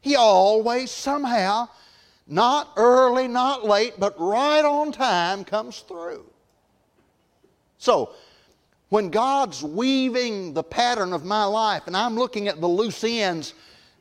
He 0.00 0.16
always, 0.16 0.90
somehow, 0.90 1.68
not 2.26 2.72
early, 2.76 3.28
not 3.28 3.64
late, 3.64 3.94
but 3.98 4.18
right 4.18 4.64
on 4.64 4.92
time, 4.92 5.44
comes 5.44 5.80
through. 5.80 6.24
So, 7.78 8.12
when 8.88 9.10
God's 9.10 9.62
weaving 9.62 10.54
the 10.54 10.62
pattern 10.62 11.12
of 11.12 11.24
my 11.24 11.44
life 11.44 11.86
and 11.86 11.96
I'm 11.96 12.14
looking 12.14 12.48
at 12.48 12.60
the 12.60 12.68
loose 12.68 13.02
ends, 13.02 13.54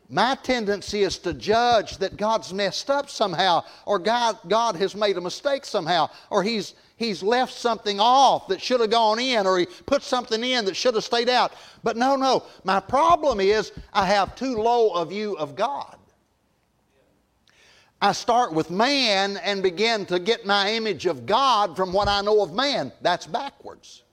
my 0.10 0.36
tendency 0.36 1.02
is 1.02 1.18
to 1.20 1.34
judge 1.34 1.98
that 1.98 2.18
God's 2.18 2.54
messed 2.54 2.90
up 2.90 3.10
somehow, 3.10 3.64
or 3.86 3.98
God, 3.98 4.38
God 4.48 4.76
has 4.76 4.96
made 4.96 5.18
a 5.18 5.22
mistake 5.22 5.66
somehow, 5.66 6.10
or 6.30 6.44
He's, 6.44 6.76
he's 6.96 7.24
left 7.24 7.54
something 7.54 8.00
off 8.00 8.48
that 8.50 8.62
should 8.62 8.82
have 8.82 8.92
gone 8.92 9.20
in, 9.20 9.48
or 9.48 9.58
He 9.58 9.66
put 9.86 10.04
something 10.04 10.44
in 10.44 10.66
that 10.66 10.76
should 10.76 10.94
have 10.94 11.04
stayed 11.04 11.30
out. 11.30 11.54
But 11.84 11.98
no, 11.98 12.16
no. 12.16 12.44
My 12.64 12.80
problem 12.80 13.40
is 13.40 13.72
I 13.94 14.06
have 14.06 14.36
too 14.36 14.58
low 14.58 14.92
a 14.92 15.06
view 15.06 15.36
of 15.38 15.56
God. 15.56 15.98
I 18.02 18.12
start 18.12 18.54
with 18.54 18.70
man 18.70 19.38
and 19.38 19.64
begin 19.64 20.06
to 20.08 20.20
get 20.20 20.46
my 20.46 20.72
image 20.74 21.08
of 21.08 21.26
God 21.26 21.76
from 21.76 21.92
what 21.92 22.08
I 22.08 22.22
know 22.22 22.44
of 22.44 22.54
man. 22.54 22.92
That's 23.02 23.26
backwards. 23.26 24.04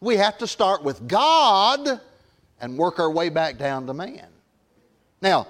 We 0.00 0.16
have 0.16 0.38
to 0.38 0.46
start 0.46 0.82
with 0.82 1.06
God 1.06 2.00
and 2.60 2.76
work 2.76 2.98
our 2.98 3.10
way 3.10 3.28
back 3.28 3.58
down 3.58 3.86
to 3.86 3.94
man. 3.94 4.26
Now, 5.20 5.48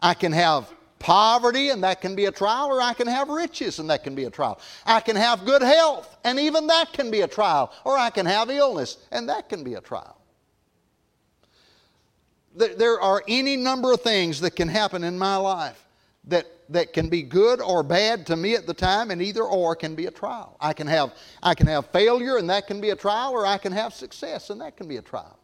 I 0.00 0.14
can 0.14 0.32
have 0.32 0.72
poverty 0.98 1.70
and 1.70 1.82
that 1.82 2.00
can 2.00 2.14
be 2.14 2.26
a 2.26 2.30
trial, 2.30 2.68
or 2.68 2.80
I 2.80 2.94
can 2.94 3.08
have 3.08 3.28
riches 3.28 3.78
and 3.80 3.90
that 3.90 4.04
can 4.04 4.14
be 4.14 4.24
a 4.24 4.30
trial. 4.30 4.60
I 4.86 5.00
can 5.00 5.16
have 5.16 5.44
good 5.44 5.62
health 5.62 6.16
and 6.24 6.38
even 6.38 6.68
that 6.68 6.92
can 6.92 7.10
be 7.10 7.22
a 7.22 7.28
trial, 7.28 7.72
or 7.84 7.98
I 7.98 8.10
can 8.10 8.26
have 8.26 8.50
illness 8.50 8.98
and 9.10 9.28
that 9.28 9.48
can 9.48 9.64
be 9.64 9.74
a 9.74 9.80
trial. 9.80 10.18
There 12.54 13.00
are 13.00 13.24
any 13.26 13.56
number 13.56 13.92
of 13.92 14.02
things 14.02 14.40
that 14.42 14.54
can 14.54 14.68
happen 14.68 15.04
in 15.04 15.18
my 15.18 15.36
life 15.36 15.82
that, 16.24 16.46
that 16.68 16.92
can 16.92 17.08
be 17.08 17.22
good 17.22 17.60
or 17.60 17.82
bad 17.82 18.26
to 18.26 18.36
me 18.36 18.54
at 18.54 18.66
the 18.66 18.74
time, 18.74 19.10
and 19.10 19.20
either 19.20 19.42
or 19.42 19.74
can 19.74 19.94
be 19.94 20.06
a 20.06 20.10
trial. 20.10 20.56
I 20.60 20.72
can 20.72 20.86
have, 20.86 21.14
I 21.42 21.54
can 21.54 21.66
have 21.66 21.86
failure, 21.86 22.36
and 22.36 22.48
that 22.50 22.66
can 22.66 22.80
be 22.80 22.90
a 22.90 22.96
trial, 22.96 23.32
or 23.32 23.46
I 23.46 23.58
can 23.58 23.72
have 23.72 23.92
success, 23.94 24.50
and 24.50 24.60
that 24.60 24.76
can 24.76 24.86
be 24.86 24.98
a 24.98 25.02
trial. 25.02 25.38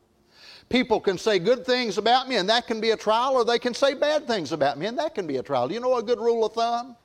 People 0.68 1.00
can 1.00 1.16
say 1.16 1.38
good 1.38 1.64
things 1.64 1.96
about 1.96 2.28
me, 2.28 2.36
and 2.36 2.48
that 2.50 2.66
can 2.66 2.80
be 2.80 2.90
a 2.90 2.96
trial, 2.96 3.34
or 3.34 3.44
they 3.44 3.58
can 3.58 3.72
say 3.72 3.94
bad 3.94 4.26
things 4.26 4.52
about 4.52 4.78
me, 4.78 4.86
and 4.86 4.98
that 4.98 5.14
can 5.14 5.26
be 5.26 5.38
a 5.38 5.42
trial. 5.42 5.72
You 5.72 5.80
know 5.80 5.96
a 5.96 6.02
good 6.02 6.18
rule 6.18 6.44
of 6.44 6.52
thumb? 6.52 6.96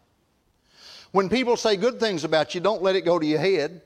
When 1.11 1.29
people 1.29 1.55
say 1.55 1.77
good 1.77 1.99
things 1.99 2.23
about 2.23 2.53
you, 2.53 2.59
don't 2.59 2.81
let 2.81 2.95
it 2.95 3.05
go 3.05 3.19
to 3.19 3.25
your 3.25 3.39
head. 3.39 3.81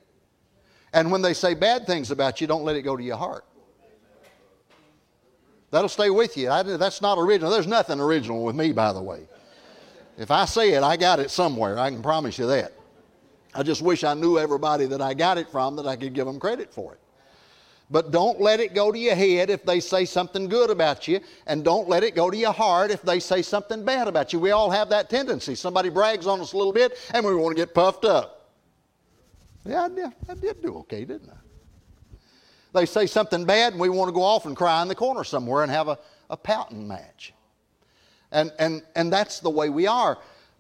And 0.94 1.12
when 1.12 1.22
they 1.22 1.34
say 1.34 1.54
bad 1.54 1.86
things 1.86 2.10
about 2.10 2.42
you, 2.42 2.48
don't 2.48 2.64
let 2.64 2.76
it 2.76 2.82
go 2.82 2.98
to 2.98 3.04
your 3.04 3.18
heart. 3.18 3.46
That'll 5.70 5.90
stay 5.90 6.10
with 6.10 6.38
you. 6.38 6.50
I, 6.50 6.64
that's 6.64 7.02
not 7.02 7.18
original. 7.18 7.52
There's 7.52 7.68
nothing 7.68 8.00
original 8.00 8.44
with 8.44 8.56
me, 8.56 8.72
by 8.72 8.94
the 8.94 9.02
way. 9.02 9.28
If 10.18 10.32
I 10.32 10.46
say 10.46 10.72
it, 10.72 10.82
I 10.82 10.98
got 10.98 11.20
it 11.20 11.30
somewhere. 11.30 11.78
I 11.78 11.92
can 11.92 12.02
promise 12.02 12.40
you 12.40 12.48
that. 12.48 12.72
I 13.54 13.64
just 13.64 13.82
wish 13.82 14.04
I 14.04 14.14
knew 14.14 14.40
everybody 14.40 14.86
that 14.86 15.02
I 15.02 15.14
got 15.14 15.38
it 15.38 15.50
from 15.50 15.76
that 15.76 15.86
I 15.86 15.96
could 15.96 16.14
give 16.14 16.26
them 16.26 16.40
credit 16.40 16.74
for 16.74 16.94
it. 16.94 17.00
But 17.90 18.12
don't 18.12 18.42
let 18.42 18.60
it 18.60 18.74
go 18.74 18.92
to 18.92 19.00
your 19.00 19.16
head 19.16 19.50
if 19.50 19.64
they 19.64 19.80
say 19.80 20.04
something 20.04 20.50
good 20.50 20.70
about 20.70 21.08
you, 21.08 21.22
and 21.46 21.64
don't 21.64 21.88
let 21.88 22.04
it 22.04 22.16
go 22.16 22.30
to 22.30 22.36
your 22.36 22.52
heart 22.52 22.92
if 22.92 23.02
they 23.02 23.20
say 23.20 23.42
something 23.42 23.86
bad 23.86 24.10
about 24.10 24.34
you. 24.34 24.40
We 24.40 24.52
all 24.52 24.70
have 24.70 24.90
that 24.90 25.10
tendency. 25.10 25.56
Somebody 25.56 25.90
brags 25.90 26.28
on 26.28 26.42
us 26.42 26.52
a 26.52 26.58
little 26.58 26.74
bit, 26.74 26.98
and 27.14 27.26
we 27.26 27.34
want 27.34 27.56
to 27.56 27.62
get 27.62 27.74
puffed 27.74 28.04
up. 28.04 28.52
Yeah, 29.66 29.86
I 29.86 29.90
did, 29.90 30.12
I 30.28 30.34
did 30.34 30.62
do 30.62 30.76
okay, 30.80 31.06
didn't 31.06 31.30
I? 31.30 31.38
They 32.74 32.86
say 32.86 33.06
something 33.06 33.46
bad, 33.46 33.74
and 33.74 33.82
we 33.82 33.90
want 33.90 34.10
to 34.10 34.14
go 34.14 34.22
off 34.22 34.46
and 34.46 34.56
cry 34.56 34.82
in 34.82 34.90
the 34.90 34.96
corner 34.96 35.24
somewhere 35.24 35.64
and 35.64 35.72
have 35.72 35.88
a, 35.88 35.98
a 36.30 36.36
pouting 36.36 36.88
match. 36.88 37.34
And, 38.34 38.52
and, 38.60 38.84
and 38.96 39.12
that's 39.12 39.40
the 39.40 39.50
way 39.50 39.70
we 39.70 39.88
are. 39.88 40.18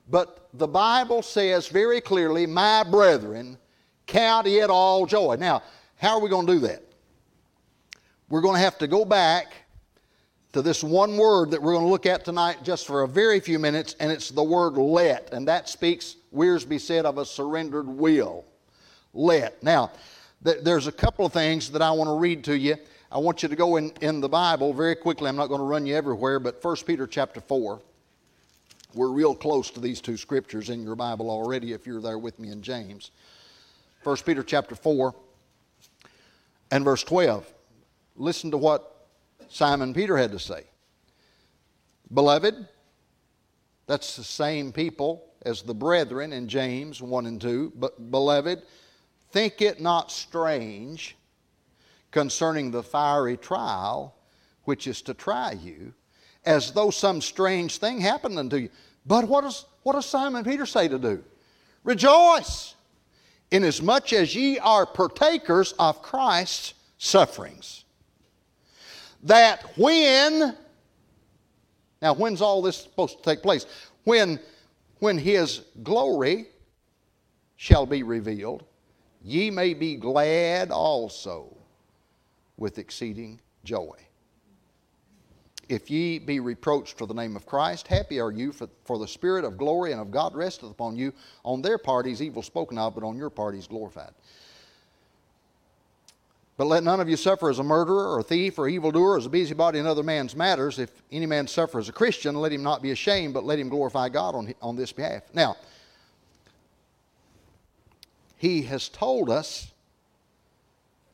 But 0.09 0.47
the 0.53 0.67
Bible 0.67 1.21
says 1.21 1.67
very 1.67 1.99
clearly, 1.99 2.45
My 2.45 2.83
brethren, 2.83 3.57
count 4.05 4.47
it 4.47 4.69
all 4.69 5.05
joy. 5.05 5.35
Now, 5.37 5.63
how 5.97 6.15
are 6.15 6.21
we 6.21 6.29
going 6.29 6.47
to 6.47 6.53
do 6.53 6.59
that? 6.59 6.86
We're 8.29 8.41
going 8.41 8.55
to 8.55 8.61
have 8.61 8.77
to 8.79 8.87
go 8.87 9.05
back 9.05 9.53
to 10.53 10.61
this 10.61 10.83
one 10.83 11.17
word 11.17 11.51
that 11.51 11.61
we're 11.61 11.73
going 11.73 11.85
to 11.85 11.91
look 11.91 12.05
at 12.05 12.25
tonight 12.25 12.57
just 12.63 12.87
for 12.87 13.03
a 13.03 13.07
very 13.07 13.39
few 13.39 13.59
minutes, 13.59 13.95
and 13.99 14.11
it's 14.11 14.29
the 14.29 14.43
word 14.43 14.77
let. 14.77 15.33
And 15.33 15.47
that 15.47 15.69
speaks, 15.69 16.15
Wiersbe 16.33 16.79
said, 16.79 17.05
of 17.05 17.17
a 17.17 17.25
surrendered 17.25 17.87
will. 17.87 18.45
Let. 19.13 19.61
Now, 19.63 19.91
th- 20.43 20.59
there's 20.63 20.87
a 20.87 20.91
couple 20.91 21.25
of 21.25 21.33
things 21.33 21.71
that 21.71 21.81
I 21.81 21.91
want 21.91 22.07
to 22.07 22.15
read 22.15 22.43
to 22.45 22.57
you 22.57 22.77
I 23.11 23.19
want 23.19 23.41
you 23.41 23.49
to 23.49 23.55
go 23.55 23.77
in, 23.77 23.91
in 24.01 24.19
the 24.19 24.27
Bible 24.27 24.73
very 24.73 24.95
quickly. 24.95 25.29
I'm 25.29 25.37
not 25.37 25.47
going 25.47 25.59
to 25.59 25.65
run 25.65 25.85
you 25.85 25.95
everywhere, 25.95 26.39
but 26.39 26.61
1 26.61 26.75
Peter 26.85 27.07
chapter 27.07 27.39
4. 27.39 27.81
We're 28.93 29.09
real 29.09 29.33
close 29.33 29.69
to 29.71 29.79
these 29.79 30.01
two 30.01 30.17
scriptures 30.17 30.69
in 30.69 30.83
your 30.83 30.95
Bible 30.95 31.29
already 31.29 31.71
if 31.71 31.87
you're 31.87 32.01
there 32.01 32.17
with 32.17 32.37
me 32.39 32.51
in 32.51 32.61
James. 32.61 33.11
1 34.03 34.17
Peter 34.25 34.43
chapter 34.43 34.75
4 34.75 35.15
and 36.71 36.83
verse 36.83 37.03
12. 37.03 37.45
Listen 38.17 38.51
to 38.51 38.57
what 38.57 39.07
Simon 39.47 39.93
Peter 39.93 40.17
had 40.17 40.31
to 40.31 40.39
say. 40.39 40.63
Beloved, 42.13 42.67
that's 43.85 44.15
the 44.15 44.23
same 44.23 44.71
people 44.71 45.23
as 45.45 45.61
the 45.61 45.73
brethren 45.73 46.33
in 46.33 46.47
James 46.47 47.01
1 47.01 47.25
and 47.25 47.39
2. 47.39 47.73
But, 47.75 48.11
beloved, 48.11 48.63
think 49.31 49.61
it 49.61 49.79
not 49.79 50.11
strange 50.11 51.15
concerning 52.11 52.71
the 52.71 52.83
fiery 52.83 53.37
trial 53.37 54.15
which 54.63 54.87
is 54.87 55.01
to 55.03 55.13
try 55.13 55.53
you, 55.53 55.93
as 56.45 56.71
though 56.71 56.89
some 56.89 57.21
strange 57.21 57.77
thing 57.77 58.01
happened 58.01 58.37
unto 58.37 58.57
you. 58.57 58.69
But 59.05 59.25
what 59.25 59.41
does, 59.41 59.65
what 59.83 59.93
does 59.93 60.05
Simon 60.05 60.43
Peter 60.43 60.65
say 60.65 60.89
to 60.89 60.99
do? 60.99 61.23
Rejoice, 61.85 62.75
inasmuch 63.49 64.11
as 64.11 64.35
ye 64.35 64.59
are 64.59 64.85
partakers 64.85 65.73
of 65.79 66.01
Christ's 66.01 66.73
sufferings. 66.97 67.85
That 69.23 69.63
when, 69.77 70.55
now 72.01 72.13
when's 72.13 72.41
all 72.41 72.61
this 72.61 72.77
supposed 72.77 73.17
to 73.17 73.23
take 73.23 73.41
place? 73.41 73.65
When, 74.03 74.39
when 74.99 75.17
his 75.17 75.61
glory 75.83 76.47
shall 77.55 77.85
be 77.85 78.03
revealed, 78.03 78.63
ye 79.23 79.49
may 79.49 79.73
be 79.73 79.95
glad 79.95 80.71
also 80.71 81.55
with 82.57 82.77
exceeding 82.77 83.39
joy. 83.63 83.95
If 85.69 85.91
ye 85.91 86.17
be 86.19 86.39
reproached 86.39 86.97
for 86.97 87.05
the 87.05 87.13
name 87.13 87.35
of 87.35 87.45
Christ, 87.45 87.87
happy 87.87 88.21
are 88.21 88.31
you, 88.31 88.53
for, 88.53 88.69
for 88.85 88.97
the 88.97 89.07
Spirit 89.07 89.43
of 89.43 89.57
glory 89.57 89.91
and 89.91 89.99
of 89.99 90.11
God 90.11 90.33
resteth 90.33 90.71
upon 90.71 90.95
you. 90.95 91.11
On 91.43 91.61
their 91.61 91.77
part 91.77 92.05
he's 92.05 92.21
evil 92.21 92.41
spoken 92.41 92.77
of, 92.77 92.95
but 92.95 93.03
on 93.03 93.17
your 93.17 93.29
part 93.29 93.53
he's 93.53 93.67
glorified. 93.67 94.13
But 96.57 96.65
let 96.65 96.83
none 96.83 96.99
of 96.99 97.07
you 97.07 97.15
suffer 97.15 97.49
as 97.49 97.59
a 97.59 97.63
murderer, 97.63 98.11
or 98.11 98.19
a 98.19 98.23
thief, 98.23 98.57
or 98.57 98.67
evildoer, 98.67 99.11
or 99.11 99.17
as 99.17 99.27
a 99.27 99.29
busybody 99.29 99.77
in 99.77 99.85
other 99.85 100.01
man's 100.01 100.35
matters. 100.35 100.79
If 100.79 100.91
any 101.11 101.27
man 101.27 101.47
suffer 101.47 101.77
as 101.77 101.87
a 101.87 101.93
Christian, 101.93 102.35
let 102.35 102.51
him 102.51 102.63
not 102.63 102.81
be 102.81 102.89
ashamed, 102.89 103.35
but 103.35 103.43
let 103.43 103.59
him 103.59 103.69
glorify 103.69 104.09
God 104.09 104.33
on, 104.33 104.53
on 104.59 104.75
this 104.75 104.91
behalf. 104.91 105.21
Now, 105.35 105.55
he 108.37 108.63
has 108.63 108.89
told 108.89 109.29
us 109.29 109.71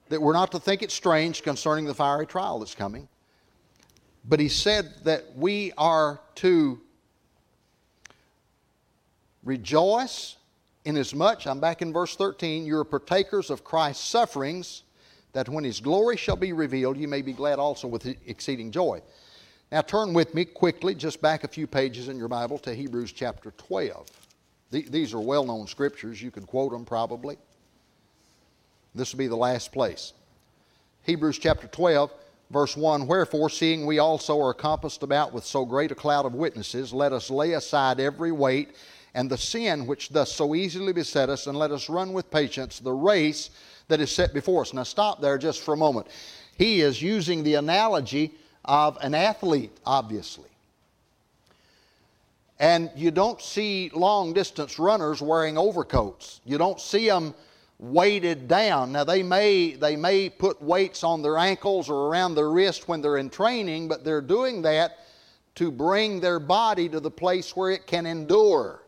that 0.09 0.21
we're 0.21 0.33
not 0.33 0.51
to 0.51 0.59
think 0.59 0.81
it 0.81 0.91
strange 0.91 1.43
concerning 1.43 1.85
the 1.85 1.93
fiery 1.93 2.25
trial 2.25 2.59
that's 2.59 2.75
coming. 2.75 3.09
But 4.25 4.39
he 4.39 4.47
said 4.47 4.93
that 5.03 5.35
we 5.35 5.73
are 5.77 6.21
to 6.35 6.79
rejoice 9.43 10.37
inasmuch, 10.85 11.45
I'm 11.47 11.59
back 11.59 11.81
in 11.81 11.91
verse 11.91 12.15
13, 12.15 12.65
you're 12.65 12.83
partakers 12.83 13.49
of 13.49 13.63
Christ's 13.63 14.07
sufferings, 14.07 14.83
that 15.33 15.49
when 15.49 15.63
his 15.63 15.79
glory 15.79 16.15
shall 16.15 16.35
be 16.35 16.53
revealed, 16.53 16.97
you 16.97 17.07
may 17.07 17.21
be 17.21 17.33
glad 17.33 17.59
also 17.59 17.87
with 17.87 18.05
exceeding 18.25 18.71
joy. 18.71 19.01
Now 19.71 19.81
turn 19.81 20.13
with 20.13 20.33
me 20.35 20.45
quickly, 20.45 20.93
just 20.93 21.21
back 21.21 21.43
a 21.43 21.47
few 21.47 21.65
pages 21.65 22.07
in 22.07 22.17
your 22.17 22.27
Bible, 22.27 22.59
to 22.59 22.73
Hebrews 22.73 23.11
chapter 23.11 23.51
12. 23.57 24.07
These 24.69 25.13
are 25.13 25.19
well 25.19 25.43
known 25.43 25.67
scriptures. 25.67 26.21
You 26.21 26.31
can 26.31 26.45
quote 26.45 26.71
them 26.71 26.85
probably. 26.85 27.37
This 28.95 29.11
will 29.11 29.19
be 29.19 29.27
the 29.27 29.35
last 29.35 29.71
place. 29.71 30.13
Hebrews 31.03 31.39
chapter 31.39 31.67
12, 31.67 32.13
verse 32.51 32.77
1 32.77 33.07
Wherefore, 33.07 33.49
seeing 33.49 33.85
we 33.85 33.99
also 33.99 34.39
are 34.39 34.53
compassed 34.53 35.03
about 35.03 35.33
with 35.33 35.43
so 35.43 35.65
great 35.65 35.91
a 35.91 35.95
cloud 35.95 36.25
of 36.25 36.35
witnesses, 36.35 36.93
let 36.93 37.11
us 37.11 37.29
lay 37.29 37.53
aside 37.53 37.99
every 37.99 38.31
weight 38.31 38.75
and 39.15 39.29
the 39.29 39.37
sin 39.37 39.85
which 39.85 40.09
doth 40.09 40.27
so 40.27 40.55
easily 40.55 40.93
beset 40.93 41.29
us, 41.29 41.47
and 41.47 41.57
let 41.57 41.71
us 41.71 41.89
run 41.89 42.13
with 42.13 42.31
patience 42.31 42.79
the 42.79 42.91
race 42.91 43.49
that 43.87 43.99
is 43.99 44.11
set 44.11 44.33
before 44.33 44.61
us. 44.61 44.73
Now, 44.73 44.83
stop 44.83 45.21
there 45.21 45.37
just 45.37 45.61
for 45.61 45.73
a 45.73 45.77
moment. 45.77 46.07
He 46.57 46.81
is 46.81 47.01
using 47.01 47.43
the 47.43 47.55
analogy 47.55 48.33
of 48.65 48.97
an 49.01 49.13
athlete, 49.13 49.75
obviously. 49.85 50.49
And 52.59 52.91
you 52.95 53.11
don't 53.11 53.41
see 53.41 53.91
long 53.93 54.33
distance 54.33 54.79
runners 54.79 55.21
wearing 55.21 55.57
overcoats. 55.57 56.39
You 56.45 56.57
don't 56.57 56.79
see 56.79 57.07
them 57.07 57.33
weighted 57.79 58.47
down. 58.47 58.91
Now 58.91 59.03
they 59.03 59.23
may 59.23 59.73
they 59.73 59.95
may 59.95 60.29
put 60.29 60.61
weights 60.61 61.03
on 61.03 61.21
their 61.21 61.37
ankles 61.37 61.89
or 61.89 62.07
around 62.07 62.35
their 62.35 62.51
wrist 62.51 62.87
when 62.87 63.01
they're 63.01 63.17
in 63.17 63.29
training, 63.29 63.87
but 63.89 64.05
they're 64.05 64.21
doing 64.21 64.61
that 64.61 64.99
to 65.55 65.71
bring 65.71 66.19
their 66.19 66.39
body 66.39 66.87
to 66.89 66.99
the 66.99 67.11
place 67.11 67.55
where 67.55 67.71
it 67.71 67.85
can 67.85 68.05
endure. 68.05 68.83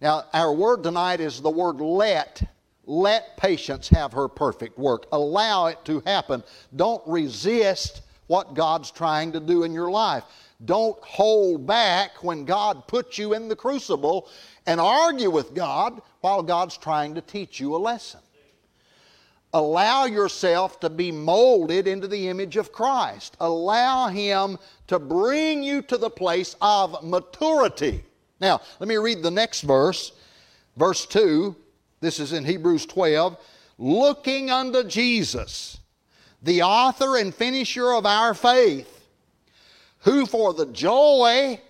Now, 0.00 0.24
our 0.32 0.52
word 0.52 0.82
tonight 0.82 1.20
is 1.20 1.40
the 1.40 1.50
word 1.50 1.80
let. 1.80 2.42
Let 2.88 3.36
patience 3.36 3.86
have 3.90 4.14
her 4.14 4.28
perfect 4.28 4.78
work. 4.78 5.06
Allow 5.12 5.66
it 5.66 5.84
to 5.84 6.00
happen. 6.06 6.42
Don't 6.74 7.06
resist 7.06 8.00
what 8.28 8.54
God's 8.54 8.90
trying 8.90 9.30
to 9.32 9.40
do 9.40 9.64
in 9.64 9.74
your 9.74 9.90
life. 9.90 10.24
Don't 10.64 10.98
hold 11.04 11.66
back 11.66 12.24
when 12.24 12.46
God 12.46 12.88
puts 12.88 13.18
you 13.18 13.34
in 13.34 13.46
the 13.46 13.54
crucible 13.54 14.26
and 14.66 14.80
argue 14.80 15.28
with 15.28 15.54
God 15.54 16.00
while 16.22 16.42
God's 16.42 16.78
trying 16.78 17.14
to 17.14 17.20
teach 17.20 17.60
you 17.60 17.76
a 17.76 17.78
lesson. 17.78 18.20
Allow 19.52 20.06
yourself 20.06 20.80
to 20.80 20.88
be 20.88 21.12
molded 21.12 21.86
into 21.86 22.08
the 22.08 22.28
image 22.28 22.56
of 22.56 22.72
Christ. 22.72 23.36
Allow 23.38 24.08
Him 24.08 24.58
to 24.86 24.98
bring 24.98 25.62
you 25.62 25.82
to 25.82 25.98
the 25.98 26.10
place 26.10 26.56
of 26.62 27.04
maturity. 27.04 28.02
Now, 28.40 28.62
let 28.80 28.88
me 28.88 28.96
read 28.96 29.22
the 29.22 29.30
next 29.30 29.60
verse, 29.60 30.12
verse 30.76 31.04
2. 31.04 31.54
This 32.00 32.20
is 32.20 32.32
in 32.32 32.44
Hebrews 32.44 32.86
12. 32.86 33.36
Looking 33.78 34.50
unto 34.50 34.84
Jesus, 34.84 35.78
the 36.42 36.62
author 36.62 37.16
and 37.16 37.34
finisher 37.34 37.92
of 37.92 38.06
our 38.06 38.34
faith, 38.34 39.06
who 40.00 40.26
for 40.26 40.54
the 40.54 40.66
joy 40.66 41.60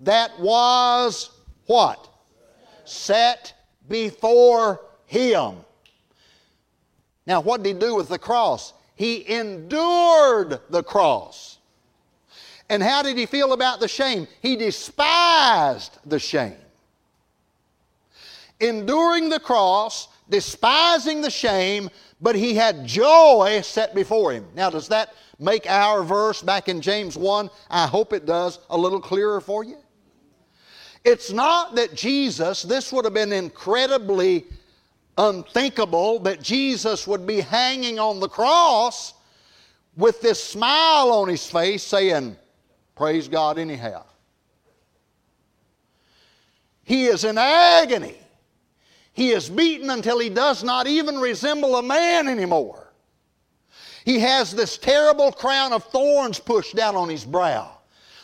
that 0.00 0.38
was 0.38 1.30
what? 1.66 2.08
Set 2.84 3.52
before 3.88 4.80
him. 5.06 5.56
Now, 7.26 7.40
what 7.40 7.62
did 7.62 7.74
he 7.74 7.80
do 7.80 7.94
with 7.96 8.08
the 8.08 8.18
cross? 8.18 8.72
He 8.94 9.28
endured 9.28 10.60
the 10.70 10.82
cross. 10.82 11.58
And 12.68 12.82
how 12.82 13.02
did 13.02 13.16
he 13.16 13.26
feel 13.26 13.52
about 13.52 13.80
the 13.80 13.88
shame? 13.88 14.26
He 14.40 14.56
despised 14.56 15.98
the 16.04 16.18
shame. 16.18 16.56
Enduring 18.60 19.28
the 19.28 19.40
cross, 19.40 20.08
despising 20.28 21.20
the 21.20 21.30
shame, 21.30 21.90
but 22.20 22.34
he 22.34 22.54
had 22.54 22.86
joy 22.86 23.60
set 23.62 23.94
before 23.94 24.32
him. 24.32 24.46
Now, 24.54 24.70
does 24.70 24.88
that 24.88 25.14
make 25.38 25.68
our 25.68 26.02
verse 26.02 26.42
back 26.42 26.68
in 26.68 26.80
James 26.80 27.16
1? 27.16 27.50
I 27.70 27.86
hope 27.86 28.12
it 28.12 28.26
does, 28.26 28.58
a 28.70 28.76
little 28.76 29.00
clearer 29.00 29.40
for 29.40 29.64
you. 29.64 29.76
It's 31.04 31.30
not 31.30 31.76
that 31.76 31.94
Jesus, 31.94 32.62
this 32.62 32.92
would 32.92 33.04
have 33.04 33.14
been 33.14 33.32
incredibly 33.32 34.46
unthinkable 35.18 36.18
that 36.20 36.42
Jesus 36.42 37.06
would 37.06 37.26
be 37.26 37.40
hanging 37.40 37.98
on 37.98 38.20
the 38.20 38.28
cross 38.28 39.14
with 39.96 40.20
this 40.20 40.42
smile 40.42 41.10
on 41.10 41.28
his 41.28 41.46
face 41.46 41.82
saying, 41.82 42.36
Praise 42.94 43.28
God, 43.28 43.58
anyhow. 43.58 44.04
He 46.82 47.06
is 47.06 47.24
in 47.24 47.36
agony. 47.36 48.16
He 49.16 49.30
is 49.30 49.48
beaten 49.48 49.88
until 49.88 50.18
he 50.18 50.28
does 50.28 50.62
not 50.62 50.86
even 50.86 51.16
resemble 51.16 51.76
a 51.76 51.82
man 51.82 52.28
anymore. 52.28 52.92
He 54.04 54.18
has 54.18 54.54
this 54.54 54.76
terrible 54.76 55.32
crown 55.32 55.72
of 55.72 55.84
thorns 55.84 56.38
pushed 56.38 56.76
down 56.76 56.96
on 56.96 57.08
his 57.08 57.24
brow. 57.24 57.78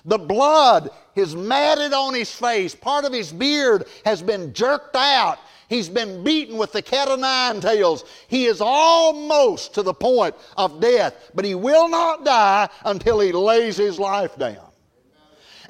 The 0.04 0.18
blood 0.18 0.90
is 1.16 1.34
matted 1.34 1.94
on 1.94 2.12
his 2.12 2.30
face. 2.30 2.74
Part 2.74 3.06
of 3.06 3.12
his 3.14 3.32
beard 3.32 3.86
has 4.04 4.20
been 4.20 4.52
jerked 4.52 4.94
out. 4.94 5.38
He's 5.70 5.88
been 5.88 6.22
beaten 6.22 6.58
with 6.58 6.72
the 6.72 6.82
cat 6.82 7.08
o' 7.08 7.16
nine 7.16 7.62
tails. 7.62 8.04
He 8.28 8.44
is 8.44 8.60
almost 8.60 9.72
to 9.74 9.82
the 9.82 9.94
point 9.94 10.34
of 10.58 10.78
death, 10.78 11.30
but 11.34 11.46
he 11.46 11.54
will 11.54 11.88
not 11.88 12.22
die 12.22 12.68
until 12.84 13.18
he 13.18 13.32
lays 13.32 13.78
his 13.78 13.98
life 13.98 14.36
down. 14.36 14.68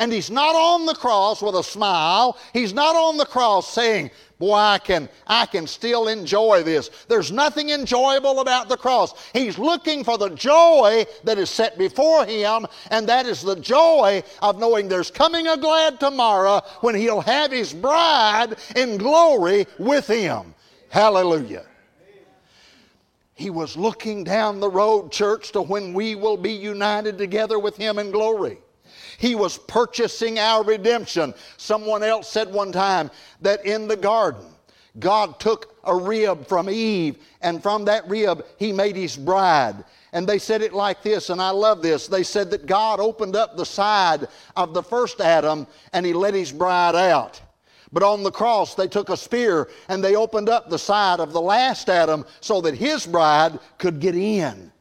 And 0.00 0.12
he's 0.12 0.30
not 0.30 0.56
on 0.56 0.86
the 0.86 0.94
cross 0.94 1.42
with 1.42 1.54
a 1.54 1.62
smile. 1.62 2.36
He's 2.52 2.72
not 2.72 2.96
on 2.96 3.18
the 3.18 3.26
cross 3.26 3.72
saying, 3.72 4.10
Boy, 4.42 4.56
I 4.56 4.78
can, 4.78 5.08
I 5.28 5.46
can 5.46 5.68
still 5.68 6.08
enjoy 6.08 6.64
this. 6.64 6.90
There's 7.06 7.30
nothing 7.30 7.70
enjoyable 7.70 8.40
about 8.40 8.68
the 8.68 8.76
cross. 8.76 9.14
He's 9.32 9.56
looking 9.56 10.02
for 10.02 10.18
the 10.18 10.30
joy 10.30 11.06
that 11.22 11.38
is 11.38 11.48
set 11.48 11.78
before 11.78 12.26
him, 12.26 12.66
and 12.90 13.08
that 13.08 13.26
is 13.26 13.42
the 13.42 13.54
joy 13.54 14.24
of 14.42 14.58
knowing 14.58 14.88
there's 14.88 15.12
coming 15.12 15.46
a 15.46 15.56
glad 15.56 16.00
tomorrow 16.00 16.60
when 16.80 16.96
he'll 16.96 17.20
have 17.20 17.52
his 17.52 17.72
bride 17.72 18.56
in 18.74 18.98
glory 18.98 19.68
with 19.78 20.08
him. 20.08 20.56
Hallelujah. 20.88 21.64
He 23.34 23.48
was 23.48 23.76
looking 23.76 24.24
down 24.24 24.58
the 24.58 24.68
road, 24.68 25.12
church, 25.12 25.52
to 25.52 25.62
when 25.62 25.94
we 25.94 26.16
will 26.16 26.36
be 26.36 26.50
united 26.50 27.16
together 27.16 27.60
with 27.60 27.76
him 27.76 27.96
in 27.96 28.10
glory. 28.10 28.58
He 29.22 29.36
was 29.36 29.56
purchasing 29.56 30.40
our 30.40 30.64
redemption. 30.64 31.32
Someone 31.56 32.02
else 32.02 32.28
said 32.28 32.52
one 32.52 32.72
time 32.72 33.08
that 33.40 33.64
in 33.64 33.86
the 33.86 33.96
garden, 33.96 34.44
God 34.98 35.38
took 35.38 35.76
a 35.84 35.94
rib 35.94 36.48
from 36.48 36.68
Eve, 36.68 37.18
and 37.40 37.62
from 37.62 37.84
that 37.84 38.08
rib, 38.08 38.44
He 38.58 38.72
made 38.72 38.96
His 38.96 39.16
bride. 39.16 39.84
And 40.12 40.28
they 40.28 40.40
said 40.40 40.60
it 40.60 40.72
like 40.72 41.04
this, 41.04 41.30
and 41.30 41.40
I 41.40 41.50
love 41.50 41.82
this. 41.82 42.08
They 42.08 42.24
said 42.24 42.50
that 42.50 42.66
God 42.66 42.98
opened 42.98 43.36
up 43.36 43.56
the 43.56 43.64
side 43.64 44.26
of 44.56 44.74
the 44.74 44.82
first 44.82 45.20
Adam 45.20 45.68
and 45.92 46.04
He 46.04 46.12
let 46.12 46.34
His 46.34 46.50
bride 46.50 46.96
out. 46.96 47.40
But 47.92 48.02
on 48.02 48.24
the 48.24 48.32
cross, 48.32 48.74
they 48.74 48.88
took 48.88 49.08
a 49.08 49.16
spear 49.16 49.68
and 49.86 50.02
they 50.02 50.16
opened 50.16 50.48
up 50.48 50.68
the 50.68 50.80
side 50.80 51.20
of 51.20 51.32
the 51.32 51.40
last 51.40 51.88
Adam 51.88 52.26
so 52.40 52.60
that 52.62 52.74
his 52.74 53.06
bride 53.06 53.60
could 53.78 54.00
get 54.00 54.16
in 54.16 54.71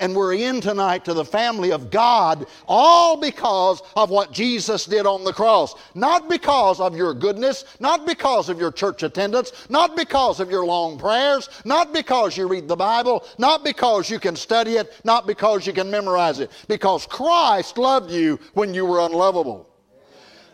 and 0.00 0.16
we're 0.16 0.34
in 0.34 0.60
tonight 0.60 1.04
to 1.04 1.14
the 1.14 1.24
family 1.24 1.70
of 1.70 1.90
God, 1.90 2.46
all 2.66 3.16
because 3.16 3.82
of 3.94 4.10
what 4.10 4.32
Jesus 4.32 4.86
did 4.86 5.06
on 5.06 5.22
the 5.24 5.32
cross. 5.32 5.74
Not 5.94 6.28
because 6.28 6.80
of 6.80 6.96
your 6.96 7.14
goodness, 7.14 7.64
not 7.78 8.06
because 8.06 8.48
of 8.48 8.58
your 8.58 8.72
church 8.72 9.02
attendance, 9.02 9.52
not 9.68 9.96
because 9.96 10.40
of 10.40 10.50
your 10.50 10.64
long 10.64 10.98
prayers, 10.98 11.48
not 11.64 11.92
because 11.92 12.36
you 12.36 12.48
read 12.48 12.66
the 12.66 12.76
Bible, 12.76 13.24
not 13.38 13.62
because 13.62 14.10
you 14.10 14.18
can 14.18 14.34
study 14.34 14.72
it, 14.76 14.98
not 15.04 15.26
because 15.26 15.66
you 15.66 15.72
can 15.72 15.90
memorize 15.90 16.40
it, 16.40 16.50
because 16.66 17.06
Christ 17.06 17.78
loved 17.78 18.10
you 18.10 18.40
when 18.54 18.74
you 18.74 18.86
were 18.86 19.00
unlovable. 19.00 19.68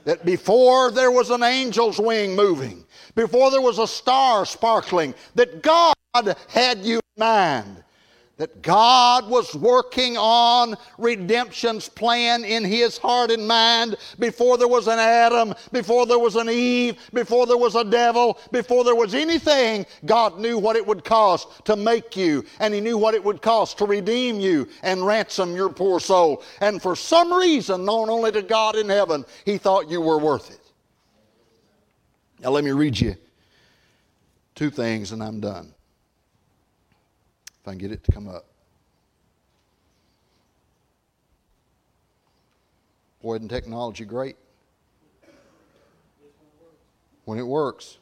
That 0.04 0.24
before 0.24 0.90
there 0.90 1.11
was 1.11 1.30
an 1.30 1.42
angel's 1.42 1.98
wing 1.98 2.37
moving, 2.37 2.85
before 3.14 3.50
there 3.50 3.61
was 3.61 3.78
a 3.78 3.87
star 3.87 4.44
sparkling, 4.44 5.14
that 5.35 5.62
God 5.62 5.94
had 6.48 6.78
you 6.78 6.96
in 6.96 7.20
mind 7.20 7.85
that 8.37 8.61
God 8.61 9.31
was 9.31 9.55
working 9.55 10.18
on 10.18 10.77
redemption's 10.99 11.88
plan 11.88 12.44
in 12.44 12.64
his 12.64 12.99
heart 12.99 13.31
and 13.31 13.49
mind 13.49 13.96
before 14.18 14.59
there 14.59 14.68
was 14.68 14.88
an 14.88 14.99
Adam, 14.99 15.55
before 15.72 16.07
there 16.07 16.18
was 16.18 16.37
an 16.37 16.51
Eve, 16.51 16.99
before 17.14 17.46
there 17.46 17.57
was 17.57 17.75
a 17.77 17.85
devil, 17.85 18.38
before 18.53 18.85
there 18.85 18.94
was 18.94 19.14
anything. 19.14 19.87
God 20.05 20.38
knew 20.38 20.59
what 20.59 20.77
it 20.77 20.87
would 20.87 21.03
cost 21.03 21.64
to 21.64 21.77
make 21.77 22.14
you, 22.14 22.44
and 22.61 22.75
he 22.75 22.81
knew 22.81 22.99
what 22.99 23.14
it 23.14 23.25
would 23.25 23.40
cost 23.40 23.79
to 23.79 23.87
redeem 23.87 24.38
you 24.38 24.68
and 24.83 25.07
ransom 25.07 25.57
your 25.57 25.70
poor 25.70 25.99
soul. 25.99 26.42
And 26.61 26.83
for 26.83 26.94
some 26.94 27.33
reason, 27.33 27.87
known 27.87 28.11
only 28.11 28.33
to 28.33 28.42
God 28.42 28.77
in 28.77 28.88
heaven, 28.90 29.25
he 29.46 29.57
thought 29.57 29.88
you 29.88 30.03
were 30.03 30.18
worth 30.18 30.51
it. 30.51 30.61
Now, 32.40 32.51
let 32.51 32.64
me 32.64 32.72
read 32.72 33.01
you 33.01 33.16
two 34.55 34.70
things, 34.70 35.12
and 35.12 35.22
I'm 35.22 35.40
done. 35.40 35.72
If 37.66 37.70
I 37.70 37.72
can 37.72 37.79
get 37.79 37.90
it 37.90 38.05
to 38.05 38.12
come 38.12 38.29
up. 38.29 38.44
Boy, 43.20 43.35
isn't 43.35 43.48
technology 43.48 44.05
great? 44.05 44.37
When 47.24 47.40
it 47.40 47.42
works. 47.42 47.98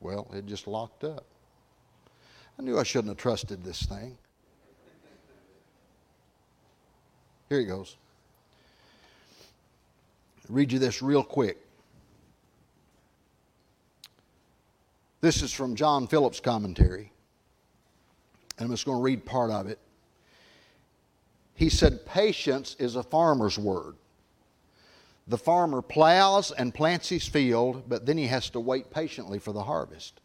Well, 0.00 0.30
it 0.36 0.46
just 0.46 0.68
locked 0.68 1.02
up. 1.02 1.24
I 2.60 2.62
knew 2.62 2.78
I 2.78 2.84
shouldn't 2.84 3.08
have 3.08 3.16
trusted 3.16 3.64
this 3.64 3.82
thing. 3.82 4.16
Here 7.48 7.58
it 7.58 7.64
goes 7.64 7.96
read 10.48 10.72
you 10.72 10.78
this 10.78 11.02
real 11.02 11.22
quick. 11.22 11.58
This 15.20 15.42
is 15.42 15.52
from 15.52 15.74
John 15.74 16.06
Phillips' 16.06 16.40
commentary. 16.40 17.10
And 18.58 18.66
I'm 18.66 18.70
just 18.70 18.84
going 18.84 18.98
to 18.98 19.02
read 19.02 19.24
part 19.24 19.50
of 19.50 19.66
it. 19.66 19.78
He 21.54 21.68
said, 21.68 22.04
Patience 22.04 22.76
is 22.78 22.96
a 22.96 23.02
farmer's 23.02 23.58
word. 23.58 23.94
The 25.26 25.38
farmer 25.38 25.80
plows 25.80 26.50
and 26.50 26.74
plants 26.74 27.08
his 27.08 27.26
field, 27.26 27.84
but 27.88 28.04
then 28.04 28.18
he 28.18 28.26
has 28.26 28.50
to 28.50 28.60
wait 28.60 28.90
patiently 28.90 29.38
for 29.38 29.52
the 29.52 29.62
harvest. 29.62 30.20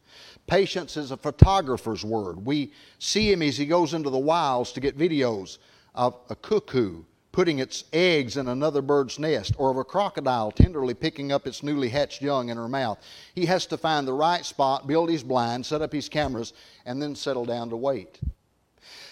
Patience 0.48 0.98
is 0.98 1.12
a 1.12 1.18
photographer's 1.18 2.04
word. 2.04 2.46
We 2.46 2.74
see 2.98 3.32
him 3.32 3.42
as 3.42 3.58
he 3.58 3.66
goes 3.66 3.94
into 3.94 4.10
the 4.10 4.18
wilds 4.18 4.74
to 4.74 4.82
get 4.82 4.98
videos 4.98 5.60
of 5.96 6.18
a 6.30 6.36
cuckoo 6.36 7.04
putting 7.32 7.60
its 7.60 7.84
eggs 7.94 8.38
in 8.38 8.48
another 8.48 8.82
bird's 8.82 9.20
nest, 9.20 9.54
or 9.58 9.72
of 9.72 9.78
a 9.78 9.84
crocodile 9.84 10.52
tenderly 10.52 10.94
picking 10.94 11.32
up 11.32 11.46
its 11.46 11.64
newly 11.64 11.90
hatched 11.90 12.22
young 12.22 12.50
in 12.50 12.58
her 12.58 12.68
mouth. 12.68 13.00
He 13.36 13.46
has 13.46 13.66
to 13.68 13.78
find 13.78 14.08
the 14.08 14.14
right 14.14 14.44
spot, 14.44 14.88
build 14.88 15.10
his 15.10 15.24
blind, 15.24 15.66
set 15.66 15.82
up 15.82 15.94
his 15.94 16.10
cameras, 16.10 16.54
and 16.86 17.02
then 17.02 17.16
settle 17.16 17.46
down 17.46 17.70
to 17.70 17.78
wait. 17.78 18.20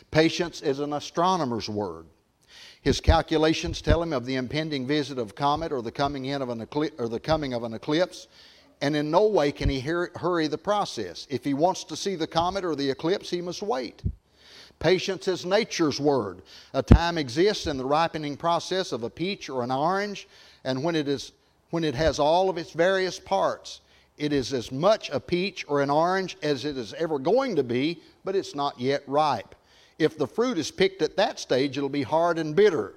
Patience 0.09 0.61
is 0.61 0.79
an 0.79 0.93
astronomer's 0.93 1.69
word. 1.69 2.05
His 2.81 3.01
calculations 3.01 3.81
tell 3.81 4.01
him 4.01 4.13
of 4.13 4.25
the 4.25 4.35
impending 4.35 4.87
visit 4.87 5.17
of 5.17 5.35
comet 5.35 5.71
or 5.71 5.81
the 5.81 5.91
coming 5.91 6.25
in 6.25 6.41
of 6.41 6.49
an 6.49 6.61
eclipse, 6.61 6.95
or 6.99 7.09
the 7.09 7.19
coming 7.19 7.53
of 7.53 7.63
an 7.63 7.73
eclipse, 7.73 8.27
and 8.81 8.95
in 8.95 9.11
no 9.11 9.27
way 9.27 9.51
can 9.51 9.69
he 9.69 9.79
hurry 9.79 10.47
the 10.47 10.57
process. 10.57 11.27
If 11.29 11.43
he 11.43 11.53
wants 11.53 11.83
to 11.85 11.95
see 11.95 12.15
the 12.15 12.27
comet 12.27 12.63
or 12.63 12.75
the 12.75 12.89
eclipse, 12.89 13.29
he 13.29 13.41
must 13.41 13.61
wait. 13.61 14.01
Patience 14.79 15.27
is 15.27 15.45
nature's 15.45 15.99
word. 15.99 16.41
A 16.73 16.83
time 16.83 17.17
exists 17.17 17.67
in 17.67 17.77
the 17.77 17.85
ripening 17.85 18.37
process 18.37 18.91
of 18.91 19.03
a 19.03 19.09
peach 19.09 19.49
or 19.49 19.63
an 19.63 19.71
orange, 19.71 20.27
and 20.63 20.83
when 20.83 20.95
it, 20.95 21.07
is, 21.07 21.31
when 21.71 21.83
it 21.83 21.95
has 21.95 22.19
all 22.19 22.49
of 22.49 22.57
its 22.57 22.71
various 22.71 23.19
parts, 23.19 23.81
it 24.17 24.33
is 24.33 24.53
as 24.53 24.71
much 24.71 25.09
a 25.09 25.19
peach 25.19 25.65
or 25.67 25.81
an 25.81 25.89
orange 25.89 26.37
as 26.41 26.65
it 26.65 26.77
is 26.77 26.93
ever 26.95 27.19
going 27.19 27.55
to 27.55 27.63
be, 27.63 28.01
but 28.23 28.35
it's 28.35 28.55
not 28.55 28.79
yet 28.79 29.03
ripe. 29.07 29.55
If 29.99 30.17
the 30.17 30.27
fruit 30.27 30.57
is 30.57 30.69
picked 30.69 31.01
at 31.01 31.17
that 31.17 31.39
stage, 31.39 31.77
it'll 31.77 31.89
be 31.89 32.03
hard 32.03 32.37
and 32.37 32.55
bitter. 32.55 32.93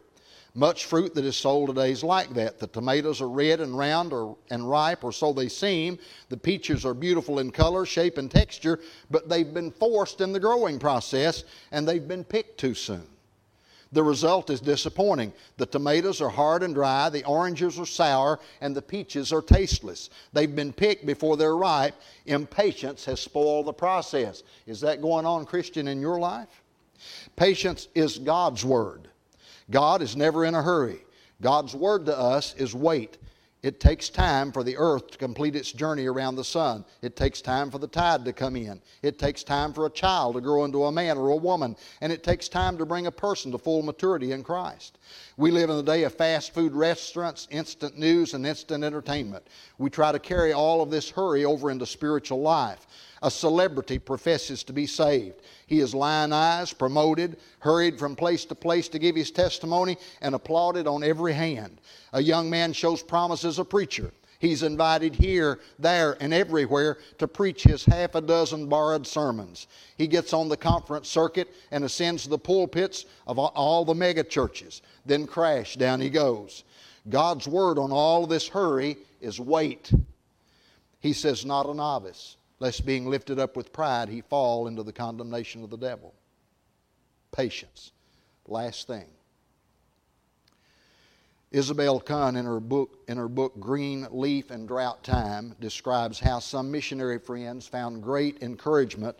Much 0.54 0.86
fruit 0.86 1.14
that 1.14 1.24
is 1.24 1.36
sold 1.36 1.68
today 1.68 1.92
is 1.92 2.02
like 2.02 2.34
that. 2.34 2.58
The 2.58 2.66
tomatoes 2.66 3.20
are 3.20 3.28
red 3.28 3.60
and 3.60 3.76
round 3.76 4.12
or, 4.12 4.36
and 4.50 4.68
ripe, 4.68 5.04
or 5.04 5.12
so 5.12 5.32
they 5.32 5.48
seem. 5.48 5.98
The 6.28 6.36
peaches 6.36 6.84
are 6.84 6.94
beautiful 6.94 7.38
in 7.38 7.52
color, 7.52 7.86
shape, 7.86 8.18
and 8.18 8.28
texture, 8.30 8.80
but 9.10 9.28
they've 9.28 9.54
been 9.54 9.70
forced 9.70 10.20
in 10.20 10.32
the 10.32 10.40
growing 10.40 10.78
process 10.78 11.44
and 11.70 11.86
they've 11.86 12.06
been 12.06 12.24
picked 12.24 12.58
too 12.58 12.74
soon. 12.74 13.06
The 13.92 14.02
result 14.02 14.50
is 14.50 14.60
disappointing. 14.60 15.32
The 15.56 15.66
tomatoes 15.66 16.20
are 16.20 16.28
hard 16.28 16.62
and 16.62 16.74
dry, 16.74 17.10
the 17.10 17.24
oranges 17.24 17.78
are 17.78 17.86
sour, 17.86 18.38
and 18.60 18.74
the 18.74 18.82
peaches 18.82 19.32
are 19.32 19.42
tasteless. 19.42 20.10
They've 20.32 20.54
been 20.54 20.72
picked 20.72 21.06
before 21.06 21.36
they're 21.36 21.56
ripe. 21.56 21.94
Impatience 22.26 23.04
has 23.06 23.20
spoiled 23.20 23.66
the 23.66 23.72
process. 23.72 24.44
Is 24.66 24.80
that 24.82 25.02
going 25.02 25.26
on, 25.26 25.44
Christian, 25.44 25.88
in 25.88 26.00
your 26.00 26.20
life? 26.20 26.62
Patience 27.34 27.88
is 27.94 28.18
God's 28.18 28.64
word. 28.64 29.09
God 29.70 30.02
is 30.02 30.16
never 30.16 30.44
in 30.44 30.54
a 30.54 30.62
hurry. 30.62 31.00
God's 31.40 31.74
word 31.74 32.06
to 32.06 32.18
us 32.18 32.54
is 32.54 32.74
wait. 32.74 33.18
It 33.62 33.78
takes 33.78 34.08
time 34.08 34.52
for 34.52 34.64
the 34.64 34.78
earth 34.78 35.10
to 35.10 35.18
complete 35.18 35.54
its 35.54 35.70
journey 35.70 36.06
around 36.06 36.36
the 36.36 36.44
sun. 36.44 36.82
It 37.02 37.14
takes 37.14 37.42
time 37.42 37.70
for 37.70 37.78
the 37.78 37.86
tide 37.86 38.24
to 38.24 38.32
come 38.32 38.56
in. 38.56 38.80
It 39.02 39.18
takes 39.18 39.44
time 39.44 39.74
for 39.74 39.84
a 39.84 39.90
child 39.90 40.36
to 40.36 40.40
grow 40.40 40.64
into 40.64 40.84
a 40.84 40.92
man 40.92 41.18
or 41.18 41.28
a 41.28 41.36
woman. 41.36 41.76
And 42.00 42.10
it 42.10 42.22
takes 42.22 42.48
time 42.48 42.78
to 42.78 42.86
bring 42.86 43.06
a 43.06 43.12
person 43.12 43.52
to 43.52 43.58
full 43.58 43.82
maturity 43.82 44.32
in 44.32 44.42
Christ. 44.42 44.98
We 45.36 45.50
live 45.50 45.68
in 45.68 45.76
the 45.76 45.82
day 45.82 46.04
of 46.04 46.14
fast 46.14 46.54
food 46.54 46.72
restaurants, 46.72 47.48
instant 47.50 47.98
news, 47.98 48.32
and 48.32 48.46
instant 48.46 48.82
entertainment. 48.82 49.46
We 49.76 49.90
try 49.90 50.10
to 50.10 50.18
carry 50.18 50.54
all 50.54 50.80
of 50.80 50.90
this 50.90 51.10
hurry 51.10 51.44
over 51.44 51.70
into 51.70 51.84
spiritual 51.84 52.40
life. 52.40 52.86
A 53.22 53.30
celebrity 53.30 53.98
professes 53.98 54.64
to 54.64 54.72
be 54.72 54.86
saved. 54.86 55.42
He 55.66 55.80
is 55.80 55.94
lionized, 55.94 56.78
promoted, 56.78 57.36
hurried 57.58 57.98
from 57.98 58.16
place 58.16 58.46
to 58.46 58.54
place 58.54 58.88
to 58.88 58.98
give 58.98 59.14
his 59.14 59.30
testimony, 59.30 59.98
and 60.22 60.34
applauded 60.34 60.86
on 60.86 61.04
every 61.04 61.34
hand. 61.34 61.82
A 62.12 62.22
young 62.22 62.50
man 62.50 62.72
shows 62.72 63.02
promise 63.02 63.44
as 63.44 63.58
a 63.58 63.64
preacher. 63.64 64.12
He's 64.38 64.62
invited 64.62 65.14
here, 65.14 65.60
there, 65.78 66.16
and 66.20 66.32
everywhere 66.32 66.98
to 67.18 67.28
preach 67.28 67.62
his 67.62 67.84
half 67.84 68.14
a 68.14 68.22
dozen 68.22 68.66
borrowed 68.68 69.06
sermons. 69.06 69.66
He 69.98 70.06
gets 70.06 70.32
on 70.32 70.48
the 70.48 70.56
conference 70.56 71.08
circuit 71.08 71.52
and 71.70 71.84
ascends 71.84 72.26
the 72.26 72.38
pulpits 72.38 73.04
of 73.26 73.38
all 73.38 73.84
the 73.84 73.94
mega 73.94 74.24
churches. 74.24 74.80
Then 75.04 75.26
crash, 75.26 75.76
down 75.76 76.00
he 76.00 76.08
goes. 76.08 76.64
God's 77.08 77.46
word 77.46 77.78
on 77.78 77.92
all 77.92 78.26
this 78.26 78.48
hurry 78.48 78.96
is 79.20 79.38
wait. 79.38 79.92
He 81.00 81.12
says, 81.12 81.44
not 81.44 81.66
a 81.66 81.74
novice 81.74 82.36
lest 82.60 82.84
being 82.84 83.08
lifted 83.08 83.38
up 83.38 83.56
with 83.56 83.72
pride 83.72 84.08
he 84.08 84.20
fall 84.20 84.68
into 84.68 84.82
the 84.82 84.92
condemnation 84.92 85.64
of 85.64 85.70
the 85.70 85.78
devil. 85.78 86.14
Patience. 87.32 87.92
Last 88.46 88.86
thing. 88.86 89.06
Isobel 91.52 92.04
Kuhn, 92.04 92.36
in 92.36 92.44
her, 92.44 92.60
book, 92.60 92.98
in 93.08 93.16
her 93.16 93.28
book 93.28 93.58
Green 93.58 94.06
Leaf 94.12 94.52
in 94.52 94.66
Drought 94.66 95.02
Time, 95.02 95.56
describes 95.60 96.20
how 96.20 96.38
some 96.38 96.70
missionary 96.70 97.18
friends 97.18 97.66
found 97.66 98.04
great 98.04 98.40
encouragement 98.42 99.18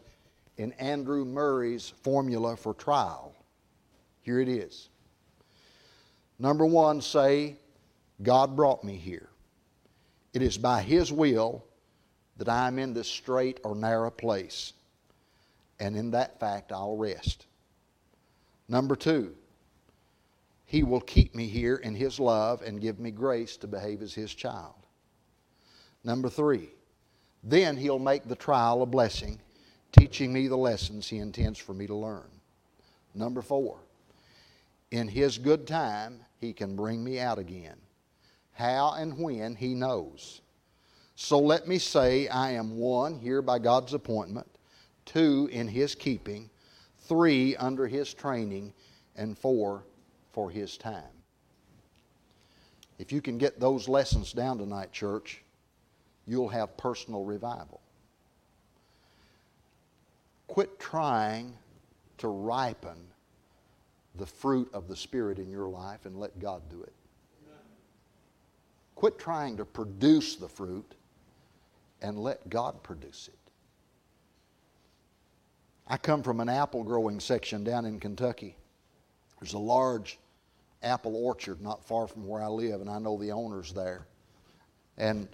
in 0.57 0.73
Andrew 0.75 1.25
Murray's 1.25 1.93
formula 2.03 2.57
for 2.57 2.73
trial. 2.75 3.35
Here 4.23 4.39
it 4.39 4.49
is. 4.49 4.91
Number 6.39 6.65
one, 6.65 7.01
say, 7.01 7.57
God 8.23 8.55
brought 8.55 8.85
me 8.85 8.95
here. 8.95 9.29
It 10.33 10.43
is 10.43 10.57
by 10.57 10.83
His 10.83 11.13
will 11.13 11.65
that 12.37 12.49
I'm 12.49 12.79
in 12.79 12.95
this 12.95 13.09
strait 13.09 13.59
or 13.65 13.75
narrow 13.75 14.11
place. 14.11 14.73
And 15.81 15.97
in 15.97 16.13
that 16.13 16.39
fact, 16.39 16.71
I'll 16.71 16.97
rest. 16.97 17.47
Number 18.69 18.95
two, 18.95 19.35
He 20.71 20.85
will 20.85 21.01
keep 21.01 21.35
me 21.35 21.49
here 21.49 21.75
in 21.75 21.97
His 21.97 22.21
love 22.21 22.63
and 22.63 22.81
give 22.81 23.01
me 23.01 23.11
grace 23.11 23.57
to 23.57 23.67
behave 23.67 24.03
as 24.03 24.15
His 24.15 24.33
child. 24.33 24.77
Number 26.05 26.29
three, 26.29 26.69
then 27.43 27.77
He'll 27.77 27.99
make 27.99 28.29
the 28.29 28.37
trial 28.37 28.81
a 28.83 28.87
blessing, 28.87 29.41
teaching 29.91 30.33
me 30.33 30.47
the 30.47 30.57
lessons 30.57 31.09
He 31.09 31.19
intends 31.19 31.59
for 31.59 31.75
me 31.75 31.89
to 31.89 31.97
learn. 31.97 32.31
Number 33.17 33.43
four, 33.43 33.79
in 34.93 35.09
His 35.09 35.39
good 35.39 35.67
time, 35.67 36.21
He 36.41 36.53
can 36.53 36.77
bring 36.77 37.03
me 37.03 37.19
out 37.19 37.41
again. 37.41 37.77
How 38.53 38.93
and 38.93 39.19
when, 39.19 39.57
He 39.57 39.75
knows. 39.75 40.41
So 41.17 41.41
let 41.41 41.67
me 41.67 41.79
say 41.79 42.29
I 42.29 42.53
am 42.53 42.79
one, 42.79 43.19
here 43.19 43.43
by 43.43 43.59
God's 43.59 43.93
appointment, 43.93 44.47
two, 45.05 45.49
in 45.51 45.67
His 45.67 45.97
keeping, 45.97 46.49
three, 47.09 47.57
under 47.57 47.89
His 47.89 48.15
training, 48.15 48.73
and 49.17 49.37
four, 49.37 49.83
for 50.41 50.49
His 50.49 50.79
time. 50.79 51.03
If 52.99 53.13
you 53.13 53.21
can 53.21 53.37
get 53.37 53.61
those 53.61 53.91
lessons 53.91 54.33
down 54.33 54.57
tonight, 54.57 54.91
church, 54.91 55.43
you'll 56.27 56.49
have 56.49 56.79
personal 56.79 57.25
revival. 57.25 57.83
Quit 60.47 60.81
trying 60.81 61.53
to 62.17 62.29
ripen 62.29 62.97
the 64.15 64.25
fruit 64.25 64.71
of 64.73 64.89
the 64.89 64.97
Spirit 64.97 65.39
in 65.39 65.51
your 65.51 65.69
life 65.69 66.07
and 66.07 66.19
let 66.19 66.39
God 66.39 66.63
do 66.71 66.83
it. 66.85 66.95
Quit 68.95 69.19
trying 69.19 69.59
to 69.59 69.67
produce 69.67 70.37
the 70.37 70.49
fruit 70.49 70.95
and 72.01 72.19
let 72.19 72.49
God 72.49 72.83
produce 72.83 73.29
it. 73.29 73.53
I 75.87 75.99
come 75.99 76.23
from 76.23 76.41
an 76.41 76.49
apple 76.49 76.83
growing 76.83 77.21
section 77.21 77.63
down 77.63 77.85
in 77.85 78.01
Kentucky. 78.01 78.57
There's 79.39 79.53
a 79.53 79.59
large 79.59 80.19
apple 80.83 81.17
orchard 81.17 81.61
not 81.61 81.85
far 81.85 82.07
from 82.07 82.27
where 82.27 82.43
I 82.43 82.49
live, 82.49 82.81
and 82.81 82.89
I 82.89 82.99
know 82.99 83.19
the 83.19 83.33
owners 83.33 83.73
there. 83.73 84.07
And 84.97 85.29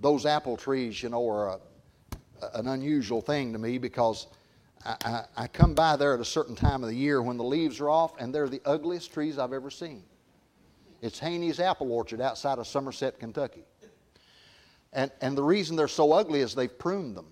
those 0.00 0.26
apple 0.26 0.56
trees, 0.56 1.02
you 1.02 1.08
know, 1.08 1.26
are 1.28 1.48
a, 1.48 1.58
an 2.54 2.68
unusual 2.68 3.20
thing 3.20 3.52
to 3.52 3.58
me 3.58 3.78
because 3.78 4.26
I, 4.84 4.96
I, 5.04 5.24
I 5.36 5.46
come 5.48 5.74
by 5.74 5.96
there 5.96 6.14
at 6.14 6.20
a 6.20 6.24
certain 6.24 6.54
time 6.54 6.82
of 6.82 6.88
the 6.88 6.96
year 6.96 7.22
when 7.22 7.36
the 7.36 7.44
leaves 7.44 7.80
are 7.80 7.90
off, 7.90 8.12
and 8.18 8.34
they're 8.34 8.48
the 8.48 8.62
ugliest 8.64 9.12
trees 9.12 9.38
I've 9.38 9.52
ever 9.52 9.70
seen. 9.70 10.02
It's 11.02 11.18
Haney's 11.18 11.60
Apple 11.60 11.92
Orchard 11.92 12.20
outside 12.20 12.58
of 12.58 12.66
Somerset, 12.66 13.18
Kentucky. 13.18 13.64
And, 14.92 15.10
and 15.20 15.36
the 15.36 15.42
reason 15.42 15.76
they're 15.76 15.88
so 15.88 16.12
ugly 16.12 16.40
is 16.40 16.54
they've 16.54 16.78
pruned 16.78 17.16
them. 17.16 17.26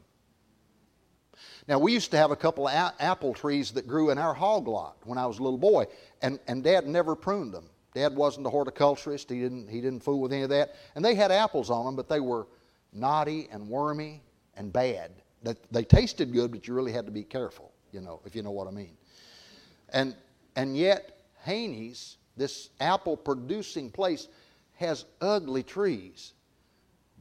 Now, 1.67 1.79
we 1.79 1.93
used 1.93 2.11
to 2.11 2.19
have 2.19 2.31
a 2.31 2.37
couple 2.37 2.69
of 2.69 2.75
a- 2.75 3.03
apple 3.03 3.33
trees 3.33 3.73
that 3.73 3.87
grew 3.87 4.11
in 4.11 4.19
our 4.19 4.35
hog 4.35 4.69
lot 4.69 4.97
when 5.05 5.17
I 5.17 5.27
was 5.27 5.39
a 5.39 5.43
little 5.43 5.59
boy, 5.59 5.87
and, 6.21 6.39
and 6.47 6.63
Dad 6.63 6.87
never 6.87 7.15
pruned 7.15 7.55
them. 7.55 7.71
Dad 7.95 8.15
wasn't 8.15 8.47
a 8.47 8.51
horticulturist, 8.51 9.31
he 9.31 9.41
didn't, 9.41 9.69
he 9.69 9.81
didn't 9.81 10.01
fool 10.01 10.21
with 10.21 10.33
any 10.33 10.43
of 10.43 10.51
that. 10.51 10.75
And 10.95 11.05
they 11.05 11.15
had 11.15 11.31
apples 11.31 11.71
on 11.71 11.87
them, 11.87 11.97
but 11.97 12.09
they 12.09 12.21
were 12.21 12.47
knotty 12.93 13.49
and 13.51 13.69
wormy 13.69 14.23
and 14.57 14.73
bad. 14.73 15.13
That 15.43 15.57
they 15.73 15.85
tasted 15.85 16.33
good, 16.33 16.51
but 16.51 16.67
you 16.67 16.75
really 16.75 16.93
had 16.93 17.07
to 17.07 17.13
be 17.13 17.23
careful, 17.23 17.73
you 17.93 18.01
know, 18.01 18.21
if 18.25 18.35
you 18.35 18.43
know 18.43 18.51
what 18.51 18.67
I 18.67 18.73
mean. 18.73 18.97
And, 19.91 20.17
and 20.57 20.77
yet, 20.77 21.19
Haney's, 21.45 22.17
this 22.37 22.71
apple 22.81 23.17
producing 23.17 23.91
place, 23.91 24.29
has 24.75 25.05
ugly 25.21 25.63
trees 25.63 26.33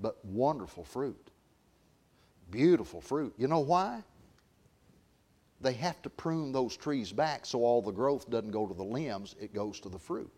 but 0.02 0.24
wonderful 0.26 0.84
fruit. 0.84 1.30
Beautiful 2.50 3.00
fruit. 3.00 3.34
You 3.38 3.48
know 3.48 3.60
why? 3.60 4.04
They 5.64 5.74
have 5.74 6.02
to 6.02 6.10
prune 6.10 6.52
those 6.52 6.76
trees 6.76 7.14
back 7.14 7.46
so 7.46 7.64
all 7.64 7.82
the 7.82 7.92
growth 7.92 8.30
doesn't 8.30 8.52
go 8.52 8.68
to 8.68 8.74
the 8.74 8.84
limbs, 8.84 9.36
it 9.40 9.54
goes 9.54 9.80
to 9.80 9.90
the 9.90 9.98
fruit. 9.98 10.32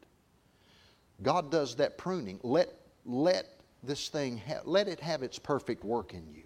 God 1.24 1.50
does 1.50 1.76
that 1.78 1.98
pruning. 1.98 2.40
Let, 2.44 2.70
let 3.06 3.48
this 3.84 4.10
thing, 4.10 4.38
ha- 4.38 4.62
let 4.66 4.88
it 4.88 5.00
have 5.00 5.24
its 5.24 5.40
perfect 5.40 5.84
work 5.84 6.14
in 6.14 6.28
you. 6.32 6.44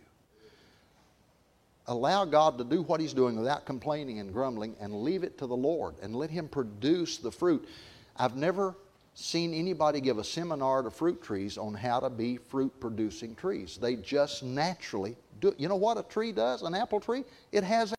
allow 1.87 2.23
God 2.23 2.57
to 2.59 2.63
do 2.63 2.83
what 2.83 3.01
He's 3.01 3.13
doing 3.13 3.35
without 3.37 3.65
complaining 3.65 4.19
and 4.19 4.31
grumbling 4.31 4.75
and 4.79 4.93
leave 5.03 5.23
it 5.23 5.37
to 5.39 5.47
the 5.47 5.55
Lord 5.55 5.95
and 6.01 6.15
let 6.15 6.29
Him 6.29 6.47
produce 6.47 7.17
the 7.17 7.31
fruit. 7.31 7.67
I've 8.15 8.35
never 8.35 8.75
seen 9.15 9.53
anybody 9.53 9.99
give 9.99 10.19
a 10.19 10.23
seminar 10.23 10.83
to 10.83 10.91
fruit 10.91 11.21
trees 11.21 11.57
on 11.57 11.73
how 11.73 11.99
to 11.99 12.09
be 12.09 12.37
fruit 12.37 12.71
producing 12.79 13.35
trees. 13.35 13.77
They 13.81 13.95
just 13.95 14.43
naturally 14.43 15.17
do 15.41 15.49
it. 15.49 15.59
You 15.59 15.67
know 15.67 15.75
what 15.75 15.97
a 15.97 16.03
tree 16.03 16.31
does, 16.31 16.61
an 16.61 16.75
apple 16.75 16.99
tree? 16.99 17.25
It 17.51 17.63
has 17.63 17.93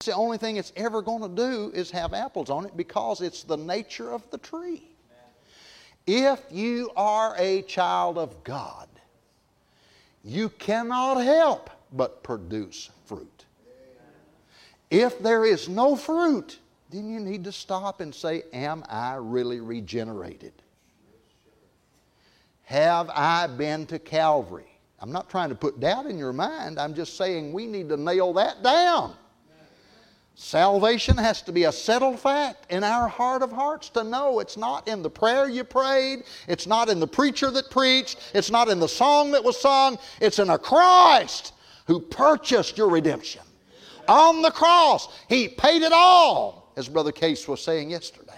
it's 0.00 0.06
the 0.06 0.14
only 0.14 0.38
thing 0.38 0.56
it's 0.56 0.72
ever 0.76 1.02
going 1.02 1.20
to 1.20 1.28
do 1.28 1.70
is 1.74 1.90
have 1.90 2.14
apples 2.14 2.48
on 2.48 2.64
it 2.64 2.74
because 2.74 3.20
it's 3.20 3.42
the 3.42 3.56
nature 3.58 4.10
of 4.14 4.22
the 4.30 4.38
tree. 4.38 4.82
If 6.06 6.40
you 6.50 6.90
are 6.96 7.34
a 7.36 7.60
child 7.62 8.16
of 8.16 8.42
God, 8.42 8.88
you 10.24 10.48
cannot 10.48 11.16
help 11.16 11.68
but 11.92 12.22
produce 12.22 12.88
fruit. 13.04 13.44
If 14.90 15.22
there 15.22 15.44
is 15.44 15.68
no 15.68 15.96
fruit, 15.96 16.58
then 16.88 17.10
you 17.10 17.20
need 17.20 17.44
to 17.44 17.52
stop 17.52 18.00
and 18.00 18.14
say, 18.14 18.44
Am 18.54 18.82
I 18.88 19.16
really 19.16 19.60
regenerated? 19.60 20.54
Have 22.62 23.10
I 23.10 23.48
been 23.48 23.84
to 23.88 23.98
Calvary? 23.98 24.64
I'm 24.98 25.12
not 25.12 25.28
trying 25.28 25.50
to 25.50 25.54
put 25.54 25.78
doubt 25.78 26.06
in 26.06 26.16
your 26.16 26.32
mind. 26.32 26.80
I'm 26.80 26.94
just 26.94 27.18
saying 27.18 27.52
we 27.52 27.66
need 27.66 27.90
to 27.90 27.98
nail 27.98 28.32
that 28.32 28.62
down. 28.62 29.14
Salvation 30.42 31.18
has 31.18 31.42
to 31.42 31.52
be 31.52 31.64
a 31.64 31.70
settled 31.70 32.18
fact 32.18 32.72
in 32.72 32.82
our 32.82 33.08
heart 33.08 33.42
of 33.42 33.52
hearts 33.52 33.90
to 33.90 34.02
know 34.02 34.40
it's 34.40 34.56
not 34.56 34.88
in 34.88 35.02
the 35.02 35.10
prayer 35.10 35.50
you 35.50 35.64
prayed, 35.64 36.22
it's 36.48 36.66
not 36.66 36.88
in 36.88 36.98
the 36.98 37.06
preacher 37.06 37.50
that 37.50 37.70
preached, 37.70 38.18
it's 38.32 38.50
not 38.50 38.70
in 38.70 38.80
the 38.80 38.88
song 38.88 39.32
that 39.32 39.44
was 39.44 39.60
sung, 39.60 39.98
it's 40.18 40.38
in 40.38 40.48
a 40.48 40.56
Christ 40.56 41.52
who 41.86 42.00
purchased 42.00 42.78
your 42.78 42.88
redemption. 42.88 43.42
On 44.08 44.40
the 44.40 44.50
cross, 44.50 45.14
He 45.28 45.46
paid 45.46 45.82
it 45.82 45.92
all, 45.92 46.72
as 46.74 46.88
Brother 46.88 47.12
Case 47.12 47.46
was 47.46 47.62
saying 47.62 47.90
yesterday. 47.90 48.32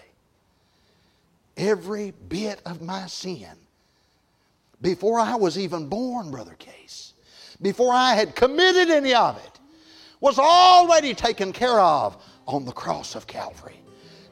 Every 1.57 2.15
bit 2.29 2.61
of 2.67 2.83
my 2.83 3.07
sin, 3.07 3.55
before 4.81 5.21
I 5.21 5.37
was 5.37 5.57
even 5.57 5.89
born, 5.89 6.33
Brother 6.33 6.57
Case, 6.59 7.13
before 7.63 7.95
I 7.95 8.15
had 8.15 8.35
committed 8.35 8.91
any 8.91 9.15
of 9.15 9.37
it, 9.37 9.52
was 10.23 10.39
already 10.39 11.13
taken 11.13 11.53
care 11.53 11.81
of 11.81 12.17
on 12.47 12.65
the 12.65 12.73
cross 12.73 13.17
of 13.17 13.27
Calvary. 13.27 13.81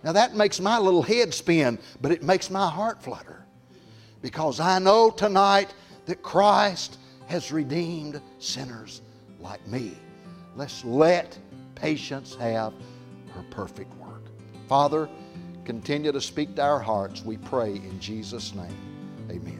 Now 0.04 0.12
that 0.12 0.34
makes 0.34 0.60
my 0.60 0.78
little 0.78 1.02
head 1.02 1.34
spin, 1.34 1.78
but 2.00 2.12
it 2.12 2.22
makes 2.22 2.48
my 2.48 2.70
heart 2.70 3.02
flutter 3.02 3.44
because 4.22 4.60
I 4.60 4.78
know 4.78 5.10
tonight 5.10 5.74
that 6.06 6.22
Christ 6.22 6.98
has 7.26 7.50
redeemed 7.50 8.22
sinners 8.38 9.02
like 9.40 9.66
me. 9.66 9.92
Let's 10.54 10.84
let 10.84 11.36
patience 11.74 12.36
have 12.36 12.72
her 13.34 13.44
perfect 13.50 13.92
work. 13.96 14.22
Father, 14.68 15.08
continue 15.64 16.12
to 16.12 16.20
speak 16.20 16.54
to 16.54 16.62
our 16.62 16.78
hearts, 16.78 17.24
we 17.24 17.36
pray 17.36 17.74
in 17.74 17.98
Jesus' 17.98 18.54
name. 18.54 18.76
Amen. 19.28 19.59